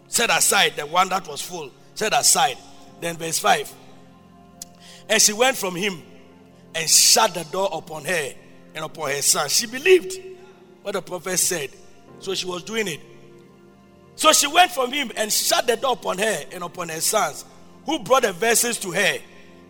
[0.09, 1.71] Set aside the one that was full.
[1.95, 2.57] Set aside.
[3.01, 3.73] Then verse 5.
[5.09, 6.03] And she went from him
[6.75, 8.33] and shut the door upon her
[8.79, 9.49] and upon her son.
[9.49, 10.21] She believed
[10.83, 11.71] what the prophet said.
[12.21, 13.01] So she was doing it.
[14.15, 17.45] So she went from him and shut the door upon her and upon her sons,
[17.87, 19.19] who brought the verses to her,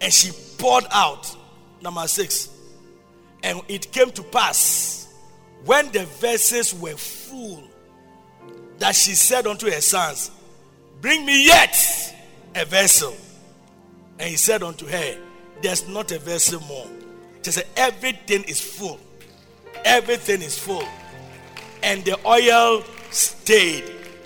[0.02, 1.34] and she poured out.
[1.80, 2.50] Number six.
[3.42, 5.08] And it came to pass
[5.64, 7.64] when the verses were full
[8.78, 10.30] that she said unto her sons,
[11.00, 12.14] Bring me yet
[12.54, 13.16] a vessel.
[14.18, 15.18] And he said unto her,
[15.62, 16.97] There's not a vessel more.
[17.42, 19.00] She said, Everything is full.
[19.84, 20.84] Everything is full.
[21.82, 23.84] And the oil stayed.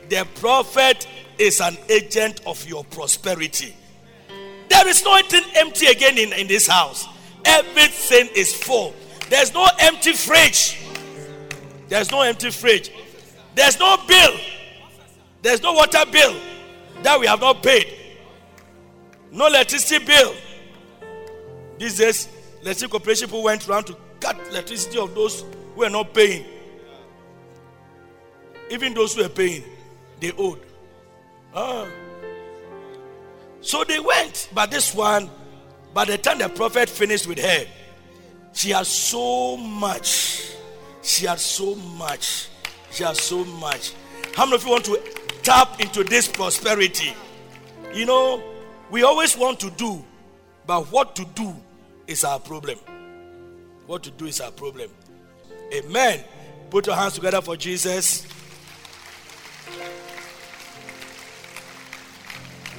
[0.08, 1.06] The prophet
[1.38, 3.74] is an agent of your prosperity.
[4.68, 7.06] There is nothing empty again in, in this house.
[7.44, 8.94] Everything is full.
[9.28, 10.78] There's no empty fridge.
[11.88, 12.90] There's no empty fridge.
[13.54, 14.36] There's no bill.
[15.42, 16.36] There's no water bill
[17.02, 17.92] that we have not paid.
[19.30, 20.34] No electricity bill.
[21.78, 22.28] These days,
[22.62, 25.44] electricity corporation people went around to cut electricity of those
[25.74, 26.44] who are not paying.
[28.70, 29.64] Even those who are paying,
[30.20, 30.60] they owed.
[31.54, 31.86] Ah.
[33.60, 35.28] So they went, but this one,
[35.92, 37.66] by the time the prophet finished with her,
[38.52, 40.52] she had so much.
[41.02, 42.48] She had so much.
[42.92, 43.92] She has so much.
[44.34, 45.00] How many of you want to
[45.42, 47.14] tap into this prosperity?
[47.92, 48.42] You know,
[48.90, 50.04] we always want to do,
[50.66, 51.54] but what to do
[52.12, 52.78] is our problem.
[53.86, 54.90] What to do is our problem.
[55.72, 56.22] Amen.
[56.70, 58.26] Put your hands together for Jesus.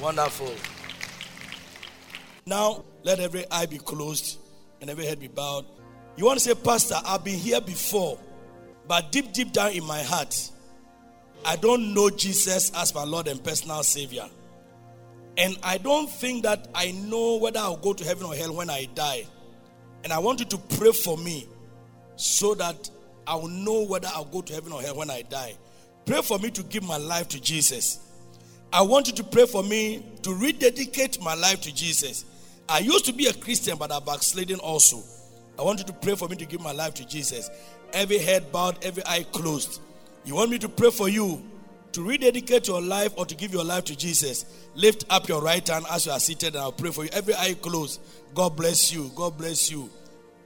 [0.00, 0.54] Wonderful.
[2.46, 4.38] Now, let every eye be closed
[4.80, 5.64] and every head be bowed.
[6.16, 8.18] You want to say, Pastor, I've been here before.
[8.86, 10.50] But deep, deep down in my heart,
[11.44, 14.28] I don't know Jesus as my Lord and personal Savior.
[15.36, 18.70] And I don't think that I know whether I'll go to heaven or hell when
[18.70, 19.26] I die.
[20.04, 21.48] And I want you to pray for me
[22.16, 22.90] so that
[23.26, 25.54] I will know whether I'll go to heaven or hell when I die.
[26.06, 27.98] Pray for me to give my life to Jesus.
[28.72, 32.24] I want you to pray for me to rededicate my life to Jesus.
[32.68, 35.02] I used to be a Christian, but I'm backsliding also.
[35.58, 37.50] I want you to pray for me to give my life to Jesus
[37.92, 39.80] every head bowed, every eye closed.
[40.24, 41.42] You want me to pray for you
[41.94, 44.44] to rededicate your life or to give your life to Jesus?
[44.74, 47.10] Lift up your right hand as you are seated, and I'll pray for you.
[47.12, 48.00] Every eye closed.
[48.34, 49.10] God bless you.
[49.14, 49.88] God bless you.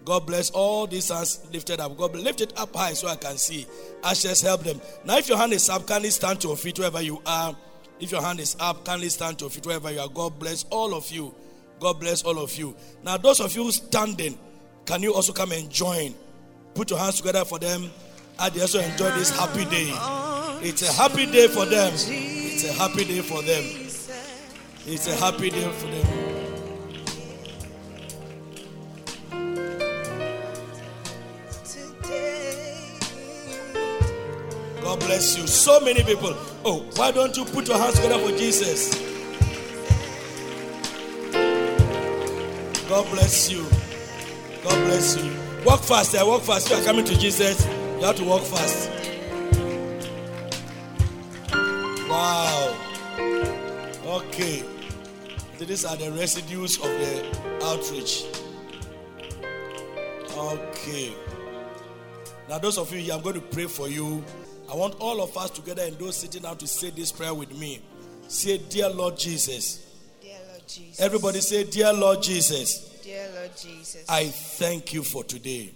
[0.05, 1.97] God bless all these hands lifted up.
[1.97, 2.25] God bless.
[2.25, 3.67] lift it up high so I can see.
[4.05, 4.81] Ashes help them.
[5.05, 7.55] Now, if your hand is up, kindly stand to your feet wherever you are.
[8.01, 10.09] If your hand is up, kindly stand to your feet wherever you are.
[10.09, 11.35] God bless all of you.
[11.81, 12.75] God bless all of you.
[13.05, 14.39] Now, those of you standing,
[14.87, 16.15] can you also come and join?
[16.75, 17.91] Put your hands together for them.
[18.39, 20.38] I also enjoy this happy day.
[20.61, 21.93] It's a happy day for them.
[21.95, 23.63] It's a happy day for them.
[24.87, 26.29] It's a happy day for them.
[34.83, 35.47] God bless you.
[35.47, 36.35] So many people.
[36.65, 38.95] Oh, why don't you put your hands together for Jesus?
[42.89, 43.65] God bless you.
[44.65, 45.31] God bless you.
[45.65, 46.15] Walk fast.
[46.27, 46.69] Walk fast.
[46.71, 47.65] You are coming to Jesus.
[48.01, 48.98] You have to walk fast.
[54.39, 54.63] Okay.
[55.59, 58.23] These are the residues of the outreach.
[60.33, 61.13] Okay.
[62.49, 64.23] Now, those of you here, I'm going to pray for you.
[64.71, 67.51] I want all of us together and those sitting down to say this prayer with
[67.59, 67.83] me.
[68.29, 69.85] Say, Dear Lord Jesus.
[70.21, 71.01] Dear Lord Jesus.
[71.01, 73.01] Everybody say, Dear Lord Jesus.
[73.03, 74.05] Dear Lord Jesus.
[74.09, 75.73] I thank you for today.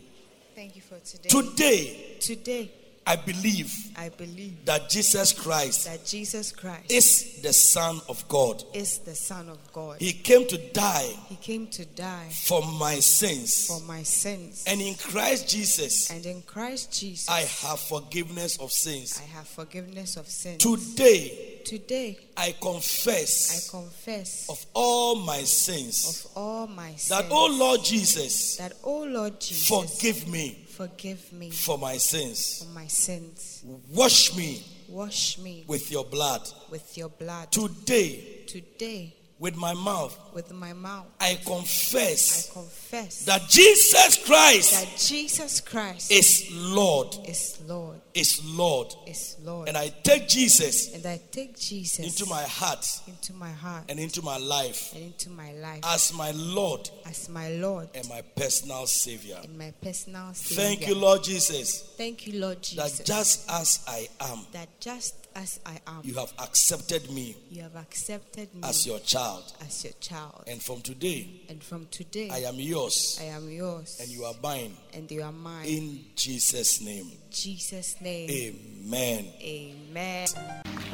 [0.54, 1.28] Thank you for today.
[1.28, 2.70] Today, Today,
[3.06, 8.62] I believe I believe that Jesus Christ that Jesus Christ is the Son of God.
[8.74, 9.96] is the Son of God.
[10.00, 13.66] He came to die He came to die for my sins.
[13.66, 14.64] for my sins.
[14.66, 19.20] And in Christ Jesus, And in Christ Jesus, I have forgiveness of sins.
[19.22, 20.58] I have forgiveness of sins.
[20.58, 23.70] Today, Today, I confess.
[23.70, 28.56] I confess confess of all my sins of all my sins that, oh Lord Jesus,
[28.56, 32.64] that, oh Lord Jesus, forgive me forgive me for my sins.
[32.64, 33.64] for my sins.
[33.90, 36.42] Wash me Wash me with your blood.
[36.70, 37.50] with your blood.
[37.50, 44.70] Today, Today, with my mouth, with my mouth, I confess I confess that Jesus Christ
[44.72, 48.94] that Jesus Christ is Lord, is Lord, is Lord.
[49.04, 49.66] is Lord.
[49.66, 53.98] And I take Jesus And I take Jesus into my heart into my heart and
[53.98, 58.22] into my life and into my life as my Lord as my Lord and my
[58.36, 59.38] personal Savior.
[59.42, 60.62] and my personal Savior.
[60.64, 62.98] Thank you, Lord Jesus, Thank you, Lord Jesus.
[62.98, 67.62] that just as I am, that just as I am, you have accepted me you
[67.62, 69.52] have accepted me as your child.
[69.64, 70.44] as your child.
[70.46, 74.34] And from today, And from today, I am yours I am yours and you are
[74.42, 74.76] mine.
[74.94, 75.66] and you are mine.
[75.66, 79.26] In Jesus' name, In Jesus' name, amen.
[79.42, 80.26] amen.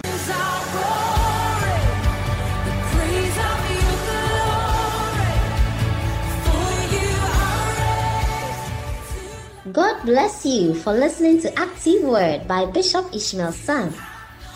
[0.02, 1.80] Praise our glory,
[2.64, 5.34] the praise of your glory,
[6.44, 7.08] for you
[7.38, 7.70] are
[9.64, 9.72] raised.
[9.74, 13.92] God bless you for listening to Active Word by Bishop Ishmael Sam.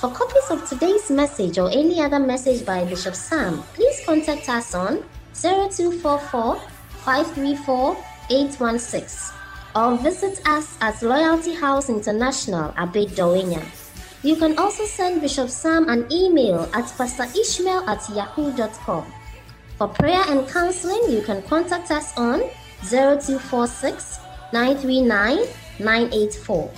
[0.03, 4.75] For copies of today's message or any other message by Bishop Sam, please contact us
[4.75, 6.59] on 0244
[7.07, 7.97] 534
[8.29, 9.39] 816
[9.77, 13.63] or visit us at Loyalty House International, Abbey Dahwenya.
[14.25, 19.07] You can also send Bishop Sam an email at pastorishmael at yahoo.com.
[19.79, 22.43] For prayer and counseling, you can contact us on
[22.91, 24.19] 0246
[24.53, 25.47] 939
[25.79, 26.73] 984.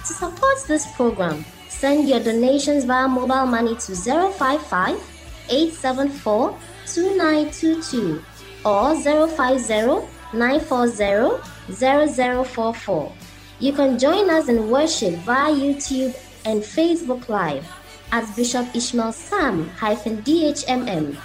[0.00, 1.44] To support this program,
[1.80, 5.00] send your donations via mobile money to 055
[5.48, 8.22] 874 2922
[8.66, 10.06] or 050
[10.36, 11.40] 940
[11.72, 13.12] 0044.
[13.60, 16.14] You can join us in worship via YouTube
[16.44, 17.66] and Facebook Live
[18.12, 21.16] at Bishop Ishmael Sam hyphen DHMM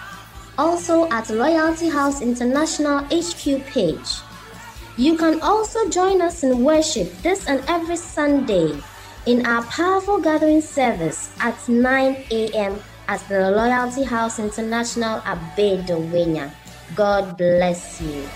[0.57, 4.23] also at Loyalty House International HQ page.
[4.95, 8.71] You can also join us in worship this and every Sunday
[9.25, 12.79] in our powerful gathering service at 9 a.m.
[13.07, 16.51] at the Loyalty House International Abbey Dahwenya.
[16.93, 18.29] God bless you.